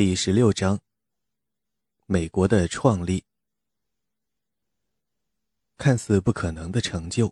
[0.00, 0.80] 第十六章：
[2.06, 3.22] 美国的创立，
[5.76, 7.30] 看似不可能的成就。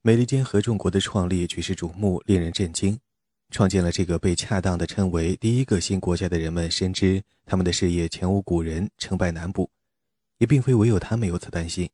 [0.00, 2.98] 美利坚合众国的创立举世瞩目，令人震惊。
[3.50, 9.70] 创建了这个被恰当的称为第一个新国家的人们深知，他们的事业前无古人，成败难卜。
[10.38, 11.86] 也并非唯有他们有此担心。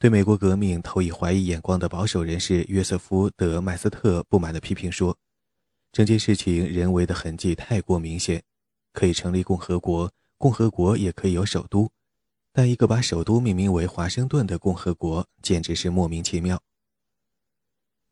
[0.00, 5.16] 对美国革命投以怀疑眼光的保守人士约瑟夫·德·麦斯特不满地批评说。
[5.90, 8.42] 整件事情人为的痕迹太过明显，
[8.92, 11.90] 可以成立共和国，共和国也可以有首都，
[12.52, 16.62] 但一个把首都命名为华盛顿的共和国，简直是莫名其妙。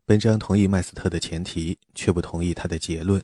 [0.05, 3.23] 本章同意麦斯特的前提，却不同意他的结论。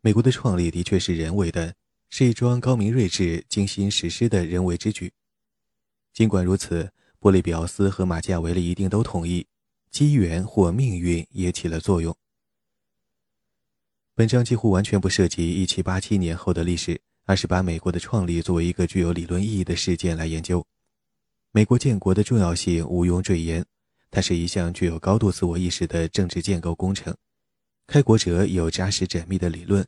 [0.00, 1.74] 美国的创立的确是人为的，
[2.10, 5.12] 是一桩高明睿智、精心实施的人为之举。
[6.12, 9.46] 尽管如此，波利比奥斯和马基雅维利一定都同意，
[9.90, 12.16] 机缘或命运也起了作用。
[14.18, 20.66] 本章几乎完全不涉及1787年后的历史，而是把美国的创立作为一个具有理论意义的事件来研究。
[21.52, 23.64] 美国建国的重要性毋庸赘言，
[24.10, 27.16] 它是一项具有高度自我意识的政治建构工程。
[27.86, 29.86] 开国者有扎实缜密的理论，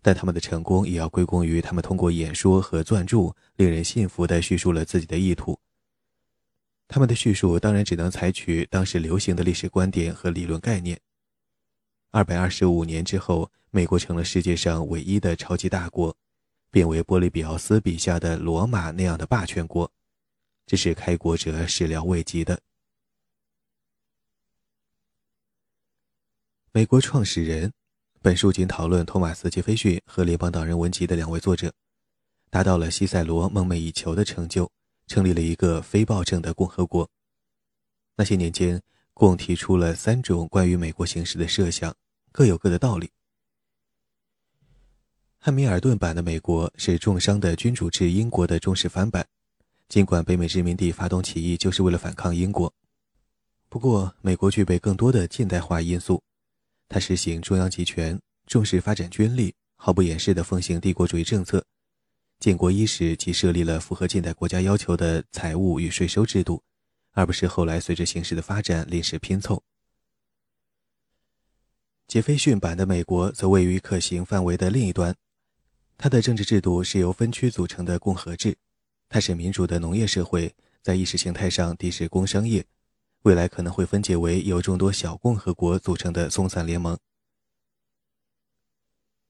[0.00, 5.58] 但他们的成功也要归功于他们通过演说和撰著，令人信服地叙述了自己的意图。
[6.86, 10.96] 他们的叙述当然只能采取当时流行的历史观点和理论概念。
[12.12, 13.50] 二百二十五年之后。
[13.74, 16.14] 美国成了世界上唯一的超级大国，
[16.70, 19.90] 变为波利比奥斯笔下的罗马那样的霸权国，
[20.66, 22.60] 这是开国者始料未及的。
[26.70, 27.72] 美国创始人，
[28.20, 31.72] 本书仅讨论托马斯·杰斐逊和联邦党人文集的两位作者，
[32.50, 34.70] 达到了西塞罗梦寐以求的成就，
[35.06, 37.08] 成立了一个非暴政的共和国。
[38.16, 38.82] 那些年间，
[39.14, 41.96] 共提出了三种关于美国形势的设想，
[42.32, 43.10] 各有各的道理。
[45.38, 49.26] 汉密尔顿版的美国是重商的君主制英国的中式翻版，
[49.88, 52.72] 尽管北美殖民地发动起义就是为了反抗英国，
[53.68, 56.22] 不过美国具备更多的近代化因素，
[56.88, 61.64] 它实行中央集权，重视发展军力，毫不掩饰地奉行帝国主义政策。
[62.38, 66.62] 建国伊始即设立了符合近代国家要求的财务与税收制度，
[67.12, 69.62] 而不是后来随着形势的发展临时拼凑。
[72.12, 75.16] 杰斐逊版的美国则位于可行范围的另一端。
[75.96, 78.54] 它的政治制度是由分区组成的共和制，
[79.08, 82.66] 它是民主的农业社会，在意识形态上敌视工商业，
[83.22, 86.98] 未来可能会分解为由众多小共和国组成的松散联盟。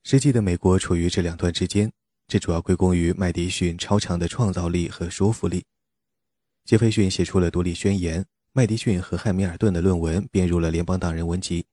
[0.02, 1.92] 实际的美国处于这两端之间，
[2.26, 5.64] 这主要归功于麦迪逊超强的创造力和说服力。
[6.64, 11.64] 杰斐逊写出了独立宣言，麦迪逊和汉密尔顿的论文编入了联邦党人文集。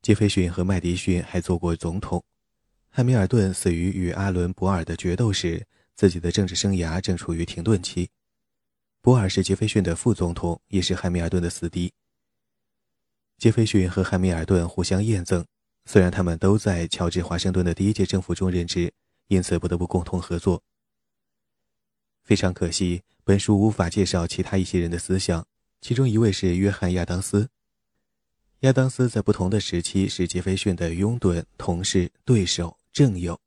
[0.00, 2.22] 杰斐逊和麦迪逊还做过总统。
[2.88, 8.10] 汉密尔顿死于与阿伦·博尔的决斗时，自己的政治生涯正处于停顿期。
[9.00, 11.92] 博尔是杰斐逊的副总统，也是汉密尔顿的死敌。
[13.36, 15.44] 杰斐逊和汉密尔顿互相验赠，
[15.84, 18.92] 虽然他们都在乔治·华盛顿的第一届政府中任职，
[19.28, 20.62] 因此不得不共同合作。
[22.24, 25.46] 非常可惜，本书无法介绍其他一些人的思想，
[25.80, 27.48] 其中一位是约翰·亚当斯。
[28.60, 32.76] 亚当斯在不同的时期是杰斐逊的拥趸、同事、对手。
[32.92, 33.40] 正友，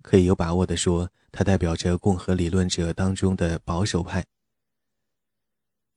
[0.00, 4.24] 可以有把握地说，他代表着共和理论者当中的保守派。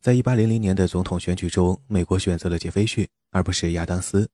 [0.01, 4.29] 在一八零零年的总统选举中，美国选择了杰斐逊，而不是亚当斯。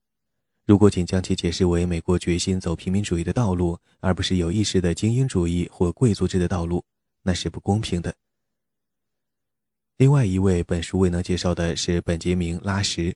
[0.65, 6.83] 如果仅将其解释为美国决心走平民主义的道路，而不是有意识的精英主义或贵族制的道路，
[7.21, 8.15] 那是不公平的。
[9.97, 13.15] 另外一位本书未能介绍的是本杰明·拉什。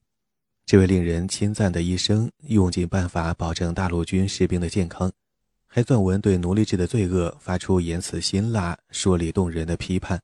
[0.67, 5.09] 这位令人钦赞的医生用尽办法保证大陆军士兵的健康，
[5.65, 10.21] 还撰文对奴隶制的罪恶发出言辞辛辣、说理动人的批判。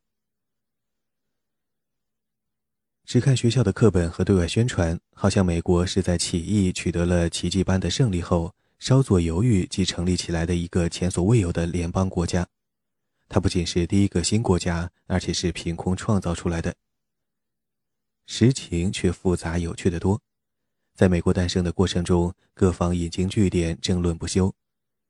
[3.06, 12.46] 只看学校的课本和对外宣传，好像美国是在起义取得了奇迹般的胜利后，稍作犹豫即成立起来的一个前所未有的联邦国家。
[13.30, 16.76] 它不仅是第一个新国家，而且是凭空创造出来的。
[18.26, 20.22] 实情却复杂有趣的多。
[20.96, 24.54] 在美国诞生的过程中，各方引经据典，争论不休。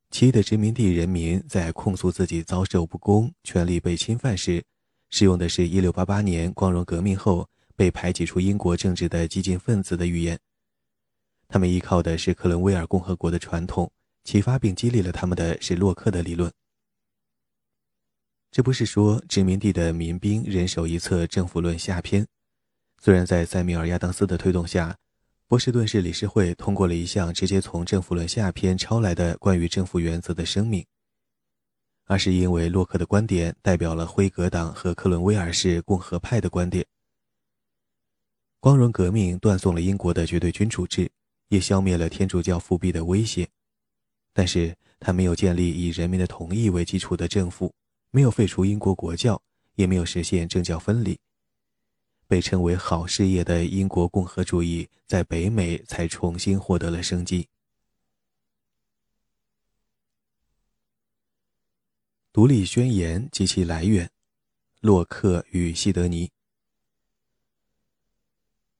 [0.10, 4.64] 其余的殖民地人民在控诉自己遭受不公、权利被侵犯时，
[5.10, 10.40] 使用的是一六八八年光荣革命后被排挤出英国政治的激进分子的语言。
[11.50, 13.92] 他们依靠的是克伦威尔共和国的传统，
[14.24, 16.50] 启发并激励了他们的是洛克的理论。
[18.52, 22.26] 这不是说殖民地的民兵人手一册政府论下篇，
[23.02, 24.98] 虽然在塞缪尔·亚当斯的推动下。
[25.54, 30.84] 波士顿市理事会通过了一项直接从《政府论》下篇抄来的关于政府原则的声明，
[32.06, 36.84] 而是因为洛克的观点代表了辉格党和克伦威尔式共和派的观点。
[38.60, 41.08] 光荣革命断送了英国的绝对君主制，
[41.50, 43.48] 也消灭了天主教复辟的威胁，
[44.34, 47.72] 但是他没有建立以人民的同意为基础的政府，
[48.10, 49.40] 没有废除英国国教，
[49.76, 51.16] 也没有实现政教分离。
[52.28, 57.48] 被称为好事业的英国共和主义在北美才重新获得了生机。
[62.32, 64.10] 独立宣言及其来源：
[64.82, 66.32] 洛克与西德尼。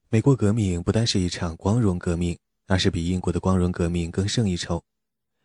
[0.10, 2.38] 美国革命不单是一场光荣革命，
[2.68, 4.84] 而是比英国的光荣革命更胜一筹。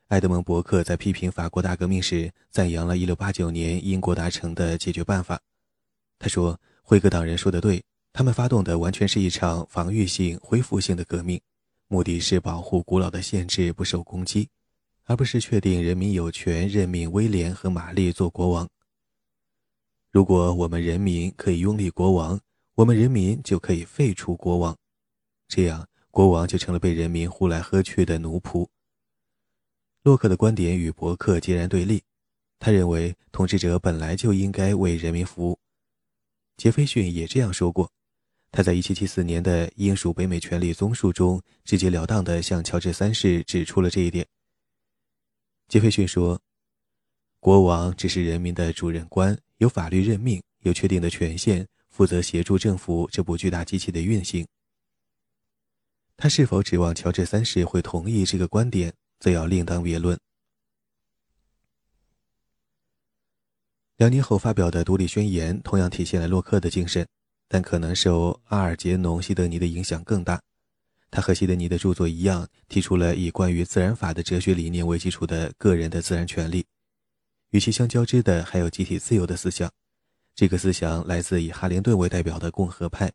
[0.08, 5.42] 埃德蒙·伯克在批评法国大革命时，赞扬了1689年英国达成的解决办法。
[6.18, 11.38] 他说：“辉格党人说的对。”他们发动的完全是一场防御性、恢复性的革命，
[11.86, 14.48] 目的是保护古老的限制不受攻击，
[15.04, 18.66] 而不是确定人民有权任命威廉和玛丽做国王。
[20.10, 22.40] 如果我们人民可以拥立国王，
[22.74, 24.76] 我们人民就可以废除国王，
[25.46, 28.66] 这样国王就成了被人民呼来喝去的奴仆。
[30.02, 32.02] 洛克的观点与伯克截然对立，
[32.58, 35.58] 他认为统治者本来就应该为人民服务。
[36.58, 37.90] 杰斐逊也这样说过。
[38.50, 44.26] 他在1774年的英属北美权利综述中，直截了当地向乔治三世指出了这一点。
[45.68, 46.40] 杰斐逊说
[47.40, 54.44] ：“国王只是人民的主任官，有法律任命，有确定的权限，负责协助政府这部巨大机器的运行。”
[56.16, 60.18] 他是否指望乔治三世会同意这个观点，则要另当别论。
[63.98, 67.06] 两年后发表的独立宣言同样体现了洛克的精神。
[67.50, 70.38] 但可能受阿尔杰农·西德尼的影响更大。
[71.10, 76.62] 他和西德尼的著作一样，提出了以关于自然法的哲学理念为基础的个人的自然权利。
[77.52, 79.72] 与其相交织的还有集体自由的思想。
[80.34, 83.10] 这个思想来自以哈灵顿为代表的共和派，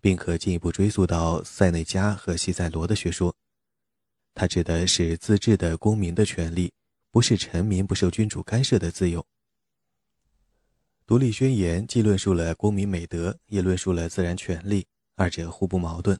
[0.00, 3.34] 并可进一步追溯到塞内加和西塞罗的学说。
[4.34, 6.72] 它指的是自治的公民的权利，
[7.10, 9.26] 不是臣民不受君主干涉的自由。
[11.06, 14.86] 独立宣言既论述了公民美德，也论述了自然权利，
[15.16, 16.18] 二者互不矛盾。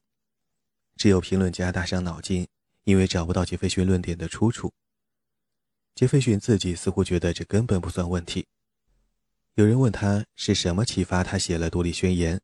[0.95, 2.47] 只有评论家大伤脑筋，
[2.85, 4.75] 因为找不到杰斐逊论点的出处。
[5.95, 8.47] 杰斐逊自己似乎觉得这根本不算问题。
[9.55, 12.39] 有人问他是什么启发他写了独立宣言，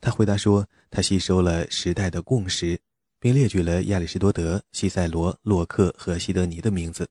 [0.00, 2.80] 他回答说他吸收了时代的共识，
[3.20, 7.08] 并列举了亚里士多德、西塞罗、洛克和西德尼的名字。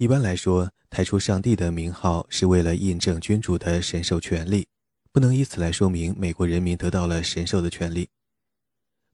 [0.00, 4.66] 一般来说，抬出上帝的名号是为了印证君主的神授权利，
[5.12, 8.08] 不能以此来说明美国人民得到了神授的权利，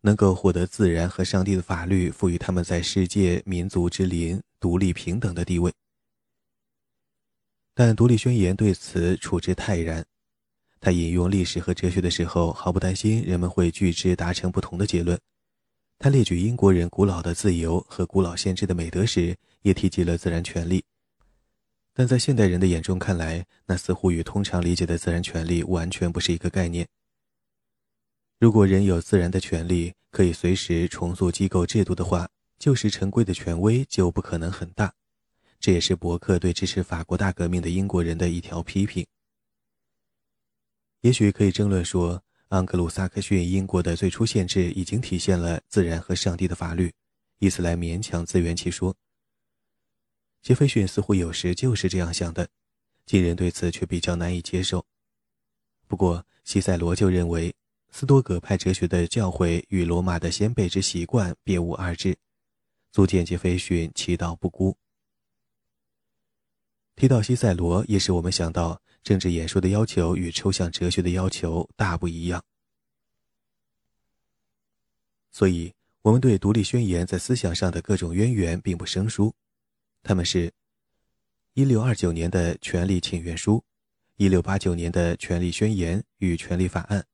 [0.03, 5.73] 能够获得自然和上帝的法律赋予他们在世界民族之林独立平等的地位。
[7.75, 10.07] 但独立宣言对此处之泰然，
[10.79, 15.19] 他引用历史和哲学的时候毫不担心人们会据之达成不同的结论。
[15.99, 20.85] 他列举英国人古老的自由和古老先知的美德时，也提及了自然权利。
[21.95, 26.87] 但在现代人的眼中看来，那似乎与通常理解的自然权利完全不是一个概念。
[28.39, 32.29] 如果人有自然的权利，可以随时重塑机构制度的话，
[32.59, 34.93] 旧时成规的权威就不可能很大。
[35.59, 39.07] 这也是伯克对支持法国大革命的英国人的一条批评。
[41.01, 42.23] 也许可以争论说。
[42.51, 46.95] 盎格鲁撒克逊英国的最初限制已经体现了自然和上帝的法律，
[47.41, 48.95] 以此来勉强自圆其说。
[50.43, 52.49] 杰斐逊似乎有时就是这样想的，
[53.05, 54.87] 近人对此却比较难以接受。
[55.89, 57.53] 不过西塞罗就认为，
[57.91, 62.17] 斯多葛派哲学的教诲与罗马的先辈之习惯别无二致，
[62.93, 64.77] 足见杰斐逊其道不孤。
[66.95, 68.81] 提到西塞罗，也使我们想到。
[69.07, 72.45] 政治演说的要求与抽象哲学的要求大不一样，
[75.31, 75.73] 所以
[76.03, 79.33] 我们对独立宣言在思想上的各种渊源并不生疏。
[80.03, 80.53] 他们是：
[81.53, 83.63] 一六二九年的权利请愿书，
[84.17, 87.07] 一六八九年的权利宣言与权利法案，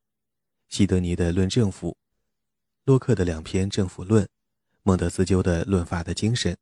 [0.71, 1.95] 西德尼的论政府，
[2.85, 4.27] 洛克的两篇政府论，
[4.83, 6.57] 孟德斯鸠的论法的精神，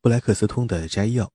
[0.00, 1.32] 布莱克斯通的摘要。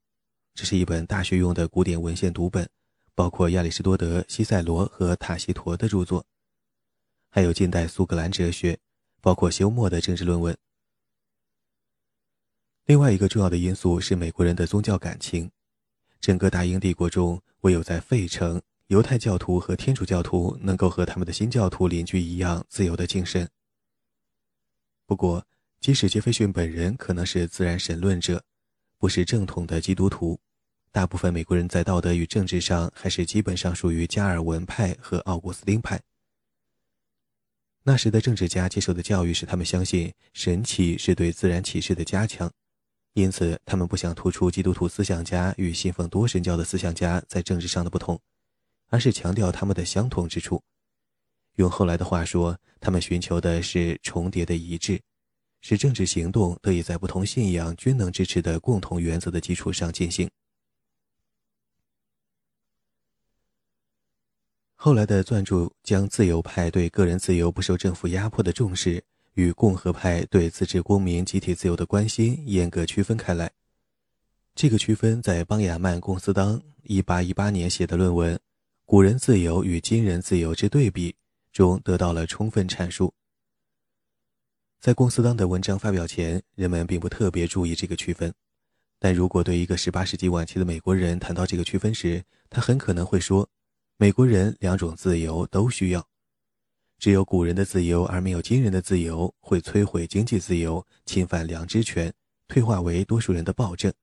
[0.54, 2.70] 这是一本大学用的古典文献读本。
[3.16, 6.26] 包括亚里士多德、西塞罗和塔西佗的著作，
[7.30, 8.78] 还有近代苏格兰哲学，
[9.22, 10.56] 包括休谟的政治论文。
[12.84, 15.50] 另外一个重要的因素是美国人的宗教感情。
[16.20, 23.50] 整个大英帝国中，唯有在费城，犹太教徒和天主教徒能够和他们的新教徒邻居一样自由的精神。
[25.06, 25.48] 不过，
[25.80, 28.44] 即使杰斐逊本人可能是自然神论者，
[28.98, 30.40] 不是正统的基督徒，
[30.96, 36.00] 大部分美国人在道德与政治上还是基本上属于加尔文派和奥古斯丁派。
[37.84, 42.50] 那时的政治家接受的教育使他们相信神启是对自然启示的加强，
[43.12, 48.18] 因此他们不想突出基督徒思想家与信奉多神教的思想家在政治上的不同，
[48.88, 50.64] 而是强调他们的相同之处。
[51.58, 55.02] 用后来的话说，他们寻求的是重叠的一致，
[55.60, 60.30] 使政治行动得以在不同信仰均能支持的共同原则的基础上进行。
[64.76, 69.04] 后来的撰著将自由派对个人自由不受政府压迫的重视
[69.34, 73.52] 与共和派对自治公民集体自由的关心严格区分开来。
[74.54, 78.36] 这个区分在邦雅曼·贡斯当1818年写的论文
[78.86, 81.12] 《古人自由与今人自由之对比》。
[81.56, 83.14] 中得到了充分阐述。
[84.82, 88.34] 在公司当的文章发表前，人们并不特别注意这个区分，
[89.00, 93.50] 但如果对一个18世纪晚期的美国人谈到这个区分时，他很可能会说
[93.98, 96.06] ：“美国人两种自由都需要，
[97.00, 102.14] 只有古人的自由而没有今人的自由，会摧毁经济自由，侵犯良知权，
[102.46, 103.94] 退化为多数人的暴政。”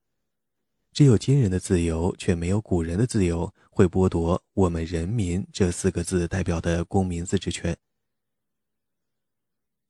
[0.95, 7.77] 只有今人的自由，却没有古人的自由，会剥夺我们人民这四个字代表的公民自治权。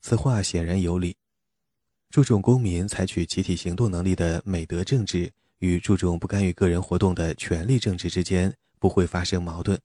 [0.00, 1.16] 此话显然有理。
[2.10, 9.80] 注重公民采取集体行动能力的美德政治，与注重不干预个人活动的权力政治之间不会发生矛盾，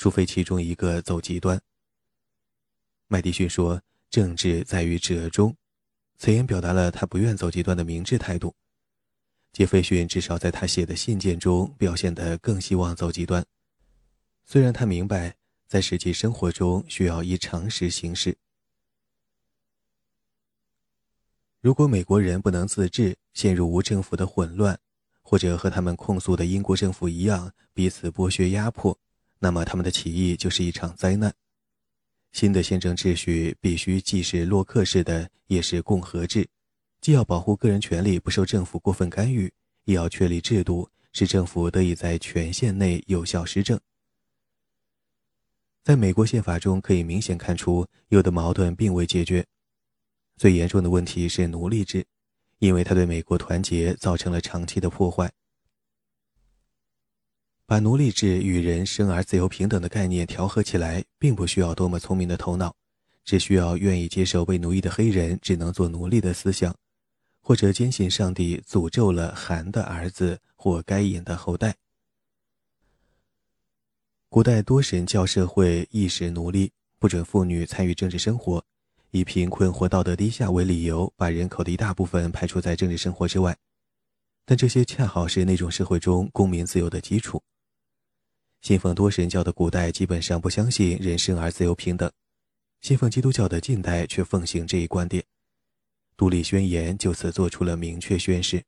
[0.00, 1.60] 除非其中一个走极端。
[3.06, 5.54] 麦迪逊说：“政治在于折中。”
[6.16, 8.54] 此言表达了他不愿走极端的明智态度。
[9.52, 13.44] 杰斐逊至少在他写的信件中表现得更希望走极端，
[14.42, 15.36] 虽然他明白
[15.68, 18.38] 在实际生活中需要依常识行事。
[21.60, 24.80] 如果美国人不能自治，陷入无政府的混乱，
[25.20, 28.98] 或者和他们控诉的英国政府一样彼此剥削压迫，
[29.40, 31.34] 那么他们的起义就是一场灾难。
[32.30, 36.48] 新的宪政秩序必须既是洛克式的，也是共和制。
[37.00, 39.52] 既要保护个人权利不受政府过分干预，
[39.84, 43.80] 也要确立制度，使政府得以在权限内有效施政。
[45.82, 49.44] 在美国宪法中，可以明显看出，有的矛盾并未解决。
[50.36, 52.06] 最严重的问题是奴隶制，
[52.58, 55.32] 因为它对美国团结造成了长期的破坏。
[57.70, 62.74] 把奴隶制与人生而自由平等的概念调和起来，并不需要多么聪明的头脑，
[63.24, 66.74] 只需要愿意接受被奴役的黑人只能做奴隶的思想。
[67.40, 71.76] 或者坚信上帝诅咒了韩的儿子或该隐的后代。
[74.28, 78.64] 古代多神教社会意识奴隶，不准妇女参与政治生活，
[79.12, 83.56] 以贫困或道德低下为理由，把人口的一大部分排除在政治生活之外。
[84.44, 87.40] 但这些恰好是那种社会中公民自由的基础。
[88.62, 92.10] 信奉多神教的古代基本上不相信人生而自由平等，
[92.80, 95.24] 信奉基督教的近代却奉行这一观点。
[96.16, 98.62] 独立宣言就此做出了明确宣誓。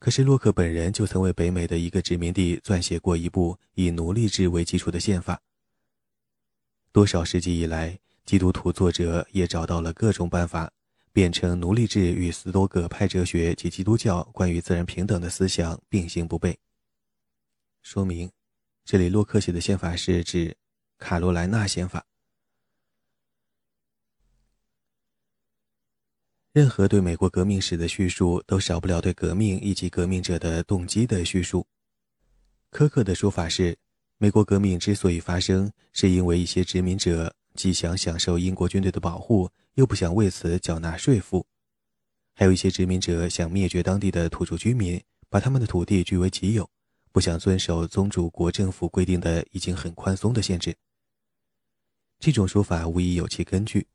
[0.00, 5.40] 可是洛克本人就曾为北美的一个殖民地撰写过一部以奴隶制为基础的宪法。
[6.92, 10.70] 多少世纪以来，基督徒作者也找到了各种办法，
[11.12, 16.56] 辩称奴隶制与斯多葛派哲学及基督教关于自然平等的思想并行不悖。
[17.88, 18.28] 说明，
[18.84, 20.56] 这里洛克写的宪法是指
[20.98, 22.04] 卡罗莱纳宪法。
[26.50, 31.64] 任何对美国革命史的叙述，都少不了对革命以及革命者的动机的叙述。
[32.72, 33.78] 苛刻的说法是，
[34.18, 41.46] 美国革命之所以发生，是因为一些殖民者既想享受英国军队的保护，又不想为此缴纳税赋；
[42.34, 46.68] 还有一些殖民者想灭绝当地的土著居民，把他们的土地据为己有，
[47.16, 50.76] 不想遵守宗主国政府规定的已经很宽松的限制。
[52.18, 53.86] 这种说法无疑有其根据。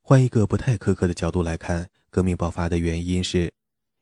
[0.00, 3.52] 换一个不太苛刻的角度来看，革命爆发的原因是，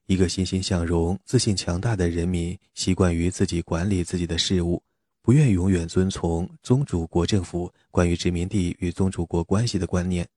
[0.04, 4.82] 一个欣欣向荣、自信强大的人民习惯于自己管理自己的事务，
[5.22, 10.28] 不愿永远遵从宗主国政府关于殖民地与宗主国关系的观念。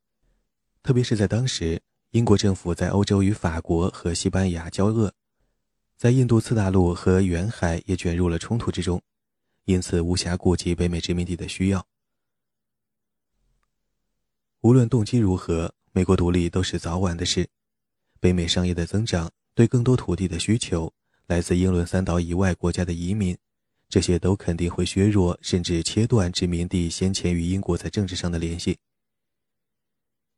[0.82, 5.14] 特别是在当时，英国政府在欧洲与法国和西班牙交恶，
[6.00, 9.02] 在印度次大陆和远海也卷入了冲突之中，
[9.66, 11.86] 因此无暇顾及北美殖民地的需要。
[14.62, 17.50] 无论动机如何，美国独立都是早晚的事。
[18.22, 20.94] 北美商业的增长，对更多土地的需求，
[21.28, 23.38] 来自英伦三岛以外国家的移民，
[23.90, 28.78] 这些都肯定会削弱甚至切断殖民地先前与英国在政治上的联系。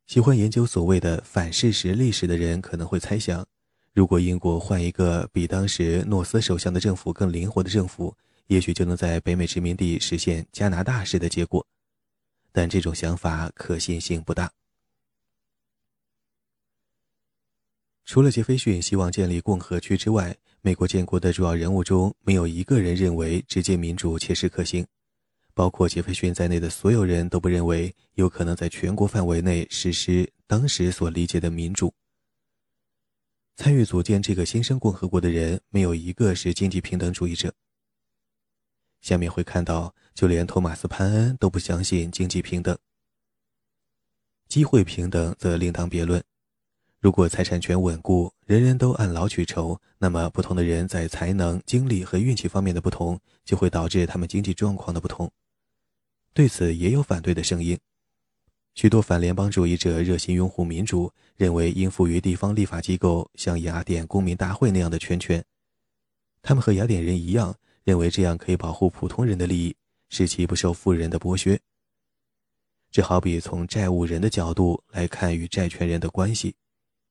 [0.08, 3.48] 喜欢研究所谓的反事实历史的人可能会猜想，
[3.94, 8.16] 如果英国换一个比当时诺斯首相的政府更灵活的政府，
[8.48, 11.66] 也许就能在北美殖民地实现加拿大式的结果。
[12.54, 14.52] 但这种想法可信性不大。
[18.06, 24.86] 除了杰斐逊希望建立共和区之外，美国建国的主要人物中没有一个人认为直接民主切实可行。
[25.54, 31.94] 包括杰斐逊在内的所有人都不认为有可能在全国范围内实施当时所理解的民主。
[33.62, 37.54] 参与组建这个新生共和国的人没有一个是经济平等主义者。
[39.02, 42.76] 下面会看到，就连托马斯·潘恩都不相信经济平等。
[44.48, 46.24] 机会平等则另当别论。
[47.00, 55.32] 如果财产权稳固，人人都按劳取酬，那么不同的人在才能、精力和运气方面的不同，就会导致他们经济状况的不同。
[56.34, 57.78] 对此也有反对的声音，
[58.82, 65.46] 许多反联邦主义者热心拥护民主，认为应赋予地方立法机构像雅典公民大会那样的权权。
[66.42, 69.76] 他们和雅典人一样，认为这样可以保护普通人的利益，
[70.10, 71.60] 使其不受富人的剥削。
[72.90, 76.56] 这好比从债务人的角度来看与债权人的关系，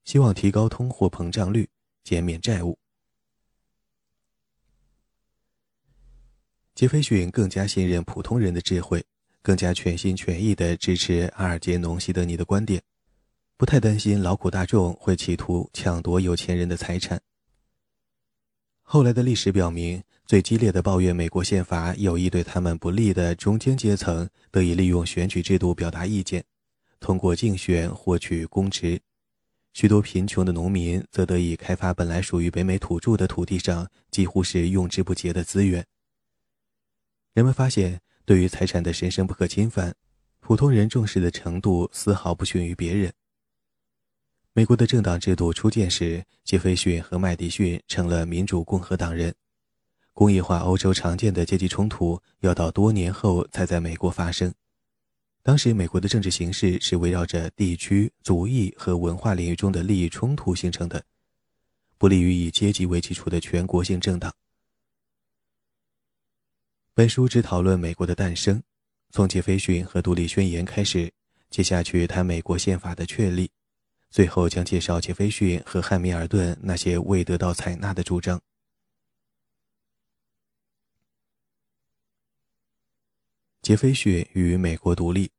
[0.03, 1.69] 希望提高通货膨胀率，
[2.03, 2.77] 减免债务。
[6.75, 9.07] 杰斐逊更加信任普通人的智慧，
[9.43, 12.83] 更加全心全意地支持阿尔杰农·西德尼的观点，
[13.57, 17.21] 不太担心劳苦大众会企图抢夺有钱人的财产。
[18.83, 26.45] 后来的历史表明，最激烈的抱怨美国宪法有意对他们不利的中间阶层得以利用选举制度表达意见，
[26.99, 28.99] 通过竞选获取公职；
[29.73, 35.87] 许多贫穷的农民则得以开发本来属于北美土著的土地上几乎是用之不竭的资源。
[37.33, 39.93] 人们发现，对于财产的神圣不可侵犯，
[40.39, 43.13] 普通人重视的程度丝毫不逊于别人。
[44.53, 49.35] 美国的政党制度初建时，杰斐逊和麦迪逊成了民主共和党人。
[50.13, 54.55] 工业化欧洲常见的阶级冲突要到多年后才在美国发生。
[55.43, 61.03] 当时，美国的政治形势是围绕着地区、族裔和文化领域中的利益冲突形成的，
[61.99, 64.33] 不利于以阶级为基础的全国性政党。
[67.01, 68.63] 本书只讨论美国的诞生，
[69.09, 71.11] 从杰斐逊和独立宣言开始，
[71.49, 73.51] 接下去谈美国宪法的确立，
[74.11, 78.39] 最后将介绍杰斐逊和汉密尔顿那些未得到采纳的主张。
[83.63, 85.31] 杰斐逊与美国独立。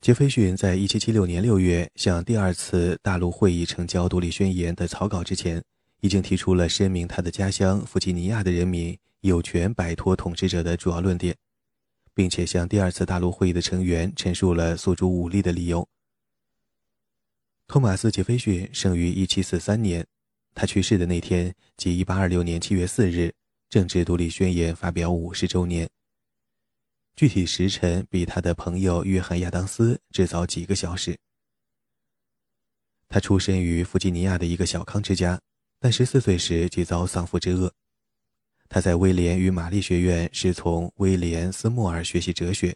[0.00, 5.60] 杰斐逊在一七七六年六月向第二次大陆会议呈交独立宣言的草稿之前。
[6.04, 11.34] 已经提出了声明他的家乡弗吉尼亚的人民有权摆脱统治者的主要论点，
[12.12, 15.88] 并且向第二次大陆会议的成员陈述了诉诸武力的理由。
[17.66, 20.06] 托马斯·杰斐逊生于1743年，
[20.54, 23.32] 他去世的那天即1826年7月4日，
[23.70, 25.88] 正值独立宣言发表五十周年。
[27.16, 31.16] 具体时辰比他的朋友约翰·亚当斯至早几个小时。
[33.08, 35.40] 他出身于弗吉尼亚的一个小康之家。
[35.84, 37.70] 但十四岁时即遭丧父之厄。
[38.70, 42.74] 他在威廉与玛丽学院师从威廉斯莫尔学习哲学。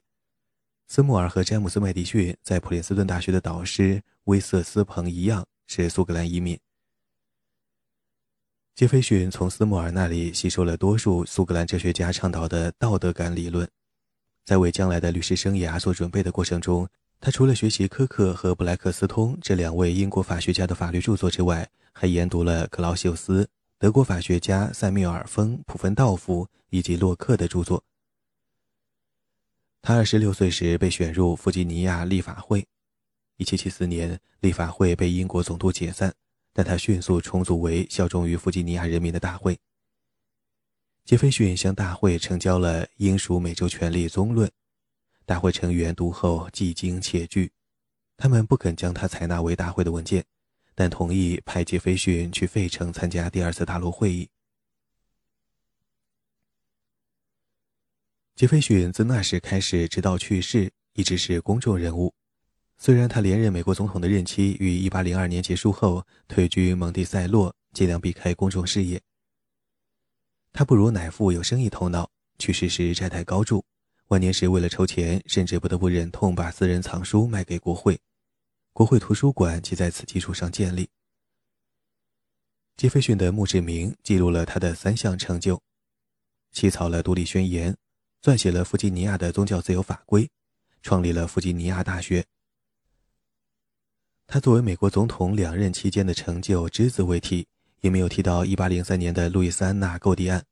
[0.89, 6.59] 斯莫尔和詹姆斯麦迪逊在普林斯顿大学的导师威瑟斯彭一样是苏格兰移民。
[8.75, 13.67] 杰斐逊从斯莫尔那里吸收了多数苏格兰哲学家倡导的道德感理论。
[14.45, 16.87] 在为将来的律师生涯做准备的过程中，
[17.21, 21.67] 他除了学习科克和布莱克斯通这两位英国法学家的法律著作之外，
[22.01, 27.83] 还研读了克劳修斯、德国法学家塞缪尔·丰普芬道夫以及洛克的著作。
[29.83, 32.65] 他二十六岁时被选入弗吉尼亚立法会。
[33.37, 36.15] 一七七四年，立法会被英国总督解散，
[36.53, 39.59] 但他迅速重组为效忠于弗吉尼亚人民的大会。
[41.05, 44.49] 杰斐逊向大会呈交了《英属美洲权利综论》，
[45.27, 47.51] 大会成员读后既惊且惧，
[48.17, 50.25] 他们不肯将它采纳为大会的文件。
[50.81, 54.29] 但同意派杰斐逊去费城参加第二次大陆会议。
[58.37, 62.15] 杰斐逊自那时开始直到去世一直是公众人物，
[62.77, 69.03] 虽然他连任美国总统的任期于1802年结束后退居蒙蒂塞洛，尽量避开公众视野。
[70.53, 73.65] 他不如乃父有生意头脑，去世时债台高筑，
[74.11, 78.01] 晚年时为了筹钱，甚至不得不忍痛把私人藏书卖给国会。
[78.79, 80.89] 国会图书馆即在此基础上建立。
[82.77, 85.61] 杰斐逊的墓志铭记录了他的三项成就：
[86.53, 87.77] 起草了独立宣言，
[88.23, 90.31] 撰写了弗吉尼亚的宗教自由法规，
[90.81, 92.25] 创立了弗吉尼亚大学。
[94.29, 97.45] 他作为美国总统两任期间的成就只字未提，
[97.81, 100.45] 也没有提到1803年的路易斯安那购地案。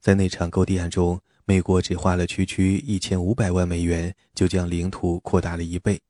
[0.00, 6.00] 在那场购地案中，美国只花了区区一千五百万美元，就将领土扩大了一倍，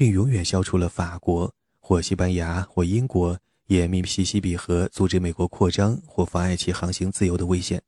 [0.00, 7.82] 并永远消除了法国或西班牙或英国沿密西西比河阻止美国扩张或妨碍其航行自由的危险。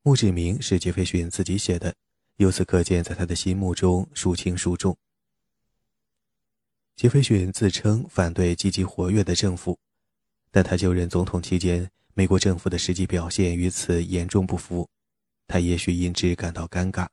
[0.00, 1.94] 墓志铭是杰斐逊自己写的，
[2.36, 4.96] 由此可见，在他的心目中孰轻孰重。
[6.96, 9.78] 杰斐逊自称反对积极活跃的政府，
[10.50, 14.88] 但他就任总统期间，美国政府的实际表现与此严重不符，
[15.46, 17.06] 他也许因之感到尴尬。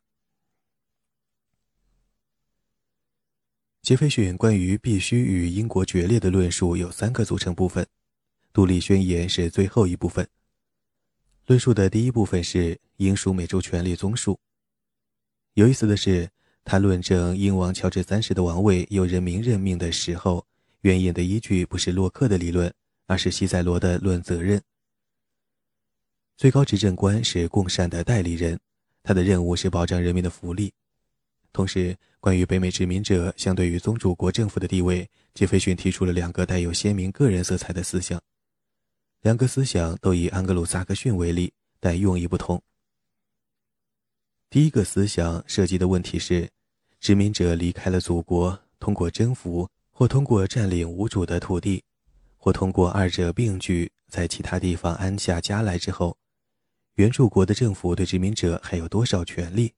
[3.88, 7.88] 杰斐逊关于必须与英国决裂的论述有三个组成部分，
[8.52, 10.28] 独立宣言是最后一部分。
[11.45, 14.38] 论述的第一部分是英属美洲权力综述。
[15.54, 16.30] 有意思的是。
[16.65, 20.45] 他论证英王乔治三世的王位由人民任命的时候，
[20.82, 22.69] 援引的依据不是洛克的理论，
[23.06, 24.60] 而是西塞罗的《论责任》。
[26.36, 28.60] 最高执政官是共善的代理人，
[29.02, 30.73] 他的任务是保障人民的福利。
[31.58, 38.22] 同时，关于北美殖民者相对于宗主国政府的地位，杰斐逊提出了两个带有鲜明个人色彩的思想。
[39.22, 42.62] 两个思想都以安格鲁萨克逊为例，但用意不同。
[44.52, 46.48] 第一个思想涉及的问题是。
[47.00, 51.84] 殖民者离开了祖国，通过征服或通过占领无主的土地，
[52.36, 56.17] 或通过二者并举，在其他地方安下家来之后，
[56.96, 59.74] 原住国的政府对殖民者还有多少权利？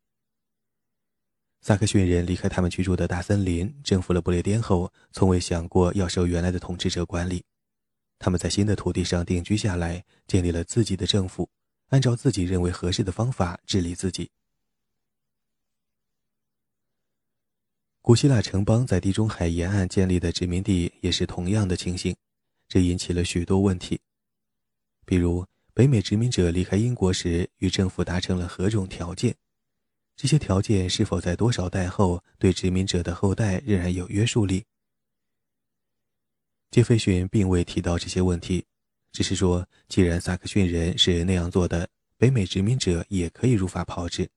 [1.62, 7.44] 萨克逊人离开他们居住的大森林，征服了不列颠后，从未想过要受原来的统治者管理。
[8.18, 11.50] 他们在新的土地上定居下来，建立了自己的政府，
[11.90, 14.32] 按照自己认为合适的方法治理自己。
[18.02, 22.16] 古希腊城邦在地中海沿岸建立的殖民地也是同样的情形，
[22.68, 24.00] 这引起了许多问题。
[25.06, 29.36] 比如，北美殖民者离开英国时与政府达成了何种条件？
[30.22, 34.66] 这些条件是否在多少代后对殖民者的后代仍然有约束力？
[36.70, 38.66] 杰斐逊并未提到这些问题，
[39.14, 44.30] 只是说，既然萨克逊人是那样做的，北美殖民者也可以如法炮制。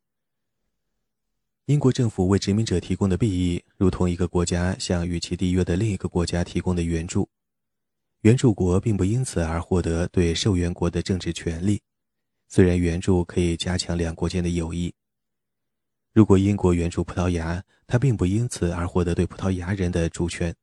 [1.64, 7.29] 英国政府为殖民者提供的裨益，如同一个国家向与其缔约的另一个国家提供的援助。
[8.21, 11.83] 援助国并不因此而获得对受援国的政治权利，
[12.47, 14.95] 虽然援助可以加强两国间的友谊。
[16.12, 20.55] 如果英国援助葡萄牙，他并不因此而获得对葡萄牙人的主权。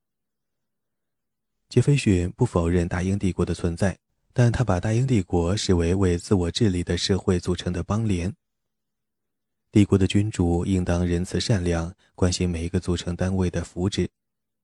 [1.67, 3.97] 杰斐逊不否认大英帝国的存在，
[4.31, 8.31] 但他把大英帝国视为为自我治理的社会组成的邦联。
[9.71, 14.07] 帝国的君主应当仁慈善良，关心每一个组成单位的福祉，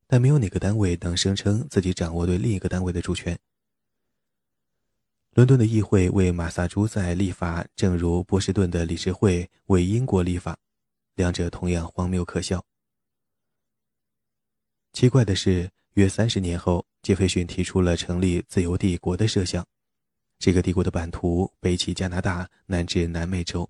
[0.07, 3.37] 但没有哪个单位能声称自己掌握对另一个单位的主权。
[5.33, 10.57] 伦敦的议会为马萨诸塞立法，正如波士顿的理事会为英国立法，
[11.15, 12.63] 两者同样荒谬可笑。
[14.93, 19.65] 奇怪的是，约三十年后，杰斐逊提出了成立自由帝国的设想，
[20.39, 23.69] 这个帝国的版图北起加拿大，南至南美洲。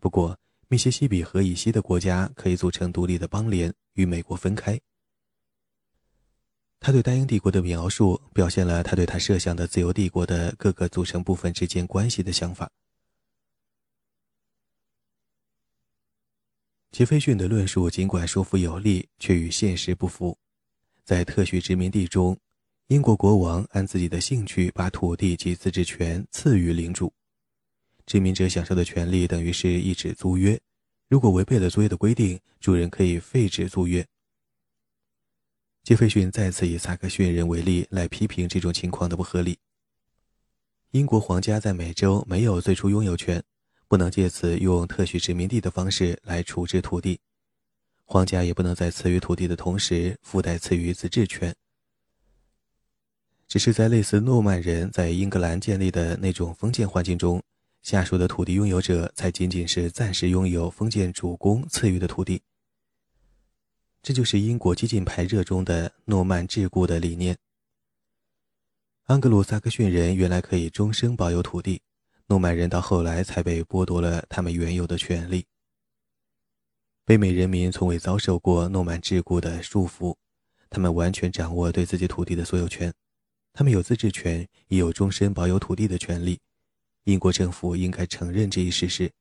[0.00, 0.38] 不过，
[0.68, 4.80] 密西西比河以西的国家可以组成独立的邦联，与美国分开。
[6.80, 12.70] 他对大英帝国的描述表现了他对他设想的自由帝国的各个组成部分之间关系的想法。
[16.94, 20.38] 杰斐逊的论述尽管说服有力，却与现实不符。
[21.02, 22.38] 在特许殖民地中，
[22.86, 27.12] 英国国王按自己的兴趣把土地及自治权赐予领主。
[28.06, 30.56] 殖民者享受的权利等于是一纸租约，
[31.08, 34.06] 如果违背了租约的规定，主人可以废止租约。
[35.82, 39.58] 杰斐逊再次以萨克逊人为例来批评这种情况的不合理。
[40.92, 43.42] 英国皇家在美洲没有最初拥有权，
[43.88, 47.20] 不能借此用特许殖民地的方式来处置土地，
[48.04, 51.54] 皇家也不能在赐予土地的同时附带赐予自治权。
[53.46, 57.42] 只是在类似诺曼人在英格兰建立的那种封建环境中。
[57.82, 62.40] 下属的土地拥有者才仅仅是暂时拥有封建主公赐予的土地。
[64.02, 67.36] 这就是英国激进派热衷的诺曼桎梏的理念。
[69.02, 71.82] 安格鲁萨克逊人原来可以终生保有土地，
[72.26, 75.44] 诺曼人到后来才被剥夺了他们原有的权利。
[77.04, 80.16] 北美人民从未遭受过诺曼桎梏的束缚，
[80.70, 82.92] 他们完全掌握对自己土地的所有权，
[83.52, 86.40] 他们有自治权，也有终身保有土地的权利。
[87.04, 89.12] 英国政府应该承认这一事实。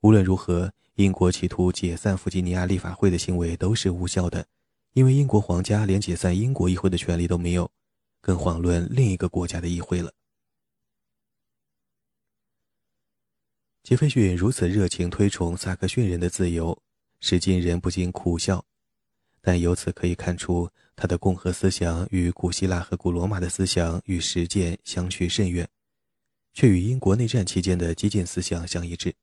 [0.00, 4.46] 无论如何，英国企图解散弗吉尼亚立法会的行为都是无效的，
[4.94, 7.70] 因为英国皇家连解散英国议会的权利都没有，
[8.22, 10.10] 更遑论另一个国家的议会了。
[13.86, 16.76] 杰斐逊如此热情推崇萨克逊人的自由，
[17.20, 18.64] 使今人不禁苦笑，
[19.40, 25.68] 但由此可以看出，他的共和思想与古希腊和古罗马的思想与实践相去甚远。
[26.52, 29.14] 却与英国内战期间的激进思想相一致。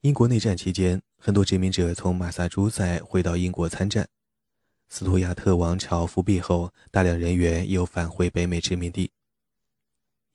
[0.00, 4.08] 英国内战期间，很多殖民者从马萨诸塞回到英国参战。
[4.88, 9.12] 斯图亚特王朝复辟后，大量人员又返回北美殖民地。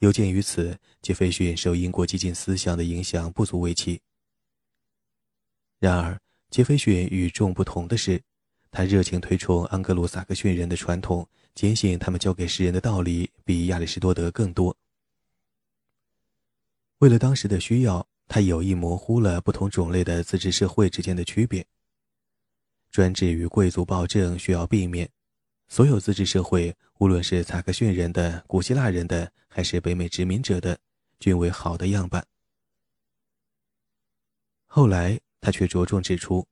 [0.04, 4.02] 有鉴于此，杰斐逊受英国激进思想的影响不足为奇。
[5.80, 8.22] 然而，杰斐逊与众不同的是，
[8.70, 14.76] 他热情推崇安格鲁萨克逊人的传统，坚信他们教给世人的道理比亚里士多德更多。
[16.98, 21.66] 为了当时的需要，他有意模糊了不同种类的自治社会之间的区别。
[22.92, 25.10] 专制与贵族暴政需要避免。
[25.74, 30.78] 所有自治社会，无论是萨克逊人的、古希腊人的，还是北美殖民者的，
[31.20, 32.24] 均为好的样板。
[34.68, 36.46] 后来，他却着重指出，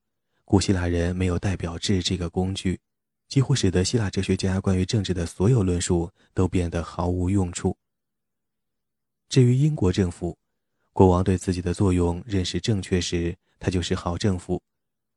[0.44, 2.80] 古希腊人没有代表制这个工具，
[3.28, 7.78] 几乎使得希腊哲学家关于政治的所有论述都变得毫无用处。
[9.30, 10.36] 至于英国政府，
[10.94, 14.60] 国王对自己的作用认识正确时，他就是好政府；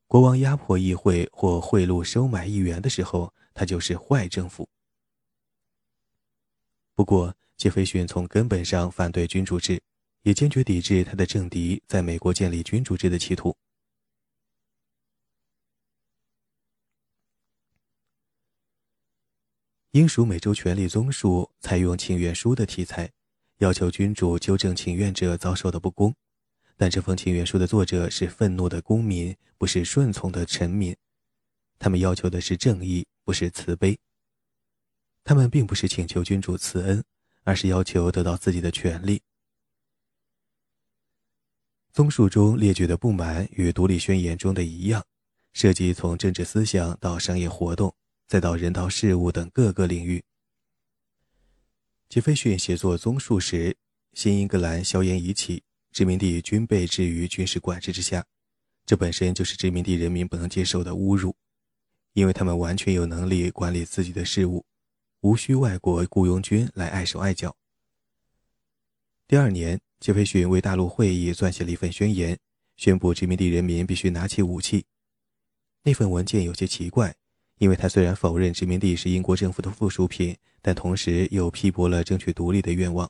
[0.06, 4.68] 国王压迫议会或贿赂收买议员的时候，他就是坏政府。
[6.94, 9.82] 不过，杰斐逊从根本上反对君主制，
[10.22, 13.56] 也坚决抵制他的政敌在美国建立君主制的企图。
[19.92, 23.12] 英属美洲权力综述采用请愿书的题材。
[23.58, 26.12] 要求君主纠正请愿者遭受的不公，
[26.76, 30.94] 但这封请愿书的作者是愤怒的公民，不是顺从的臣民。
[31.84, 33.98] 他们要求的是正义，不是慈悲。
[35.22, 37.04] 他们并不是请求君主慈恩，
[37.42, 39.20] 而是要求得到自己的权利。
[41.92, 45.04] 综述中列举的不满与独立宣言中的一样，
[45.52, 47.94] 涉及从政治思想到商业活动，
[48.26, 50.24] 再到人道事务等各个领域。
[52.08, 53.76] 杰斐逊写作综述时，
[54.14, 58.24] 新英格兰硝烟已起，殖民地均被置于军事管制之下，
[58.86, 61.36] 这本身就是殖民地人民不能接受的侮辱，
[62.14, 64.64] 因为他们完全有能力管理自己的事务，
[65.20, 67.54] 无需外国雇佣军来碍手碍脚。
[69.28, 72.38] 第二年，杰斐逊为大陆会议撰写了一份宣言，
[72.76, 74.86] 宣布殖民地人民必须拿起武器。
[75.82, 77.14] 那份文件有些奇怪。
[77.58, 83.08] 因为他虽然否认殖民地是英国政府的附属品，但同时又批驳了争取独立的愿望。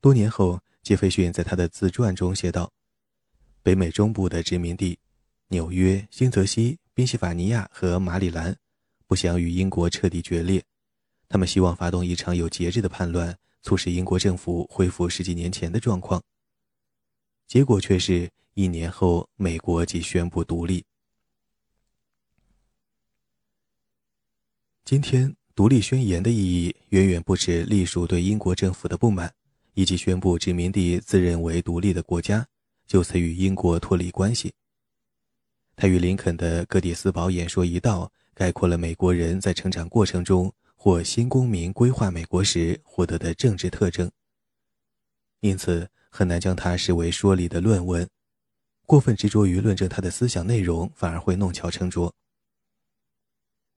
[0.00, 2.72] 多年后，杰斐逊在他的自传中写道
[3.62, 4.98] ：“北美中部的殖民地——
[5.48, 8.56] 纽约、新泽西、宾夕法尼亚和马里兰——
[9.08, 10.62] 不想与英国彻底决裂。
[11.28, 16.22] 他们希望发动一场有节制的叛乱，促使英国政府恢复十几年前的状况。
[17.48, 20.84] 结果却是一年后，美国即宣布独立。”
[24.86, 29.34] 今天，独立宣言的意义远远不止隶属对英国政府的不满，
[29.72, 32.46] 以及宣布殖民地自认为独立的国家，
[32.86, 34.54] 就此与英国脱离关系。
[35.76, 44.10] 他与林肯的哥蒂斯堡演说一道，概括了美国人在成长过程中或新公民规划美国时获得的政治特征。
[45.40, 48.08] 因此，很难将它视为说理的论文。
[48.86, 52.14] 过分执着于论证他的思想内容，反而会弄巧成拙。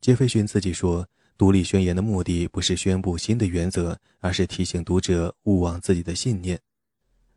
[0.01, 1.07] 杰斐逊自己说
[1.37, 6.59] ：“独立宣言的目的不是宣布新的原则，而是提醒读者勿忘自己的信念，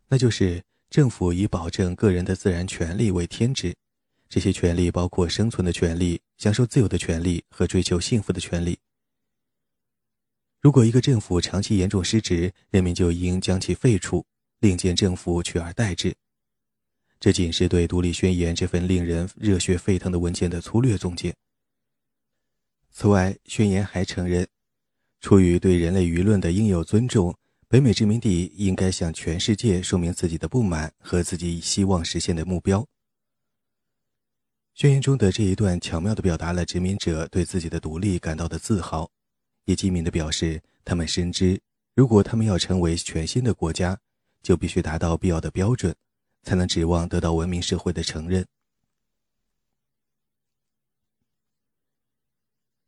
[0.09, 3.73] 那就是政府以保证个人的自然权利为天职。
[4.31, 8.79] 这些权利包括生存的权利、享受自由的权利和追求幸福的权利。
[10.61, 14.25] 如果一个政府长期严重失职，人民就应将其废除，
[14.59, 16.15] 另建政府取而代之。”
[17.19, 21.35] 这仅是对独立宣言这份令人热血沸腾的文件的粗略总结。
[22.89, 24.47] 此外，宣言还承认，
[25.19, 27.35] 出于对人类舆论的应有尊重，
[27.67, 32.87] 北美殖民地应该向全世界说明自己的不满和自己希望实现的目标。
[34.73, 39.11] 宣言中的这一段巧妙地表达了殖民者对自己的独立感到的自豪，
[39.65, 41.61] 也机敏地表示他们深知，
[41.93, 43.99] 如果他们要成为全新的国家，
[44.41, 45.95] 就必须达到必要的标准，
[46.43, 48.47] 才能指望得到文明社会的承认。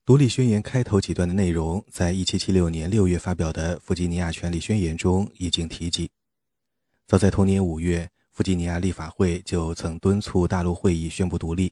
[0.06, 6.10] 独立宣言开头几段的内容，在一七七六年六月发表的《弗吉尼亚权利宣言》中已经提及。
[7.08, 11.72] 早在同年五月，弗吉尼亚立法会就曾敦促大陆会议宣布独立。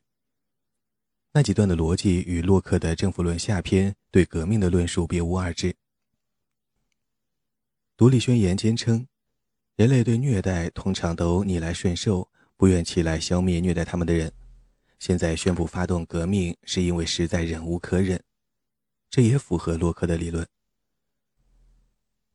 [1.33, 5.75] 那几段的逻辑与洛克的《政府论》下篇对革命的论述别无二致。
[7.97, 9.07] 独立宣言坚称，
[9.75, 14.31] 人类对虐待通常都逆来顺受，不愿起来消灭虐待他们的人。
[14.99, 18.21] 现在宣布发动革命，是因为实在忍无可忍。
[19.09, 20.47] 这也符合洛克的理论。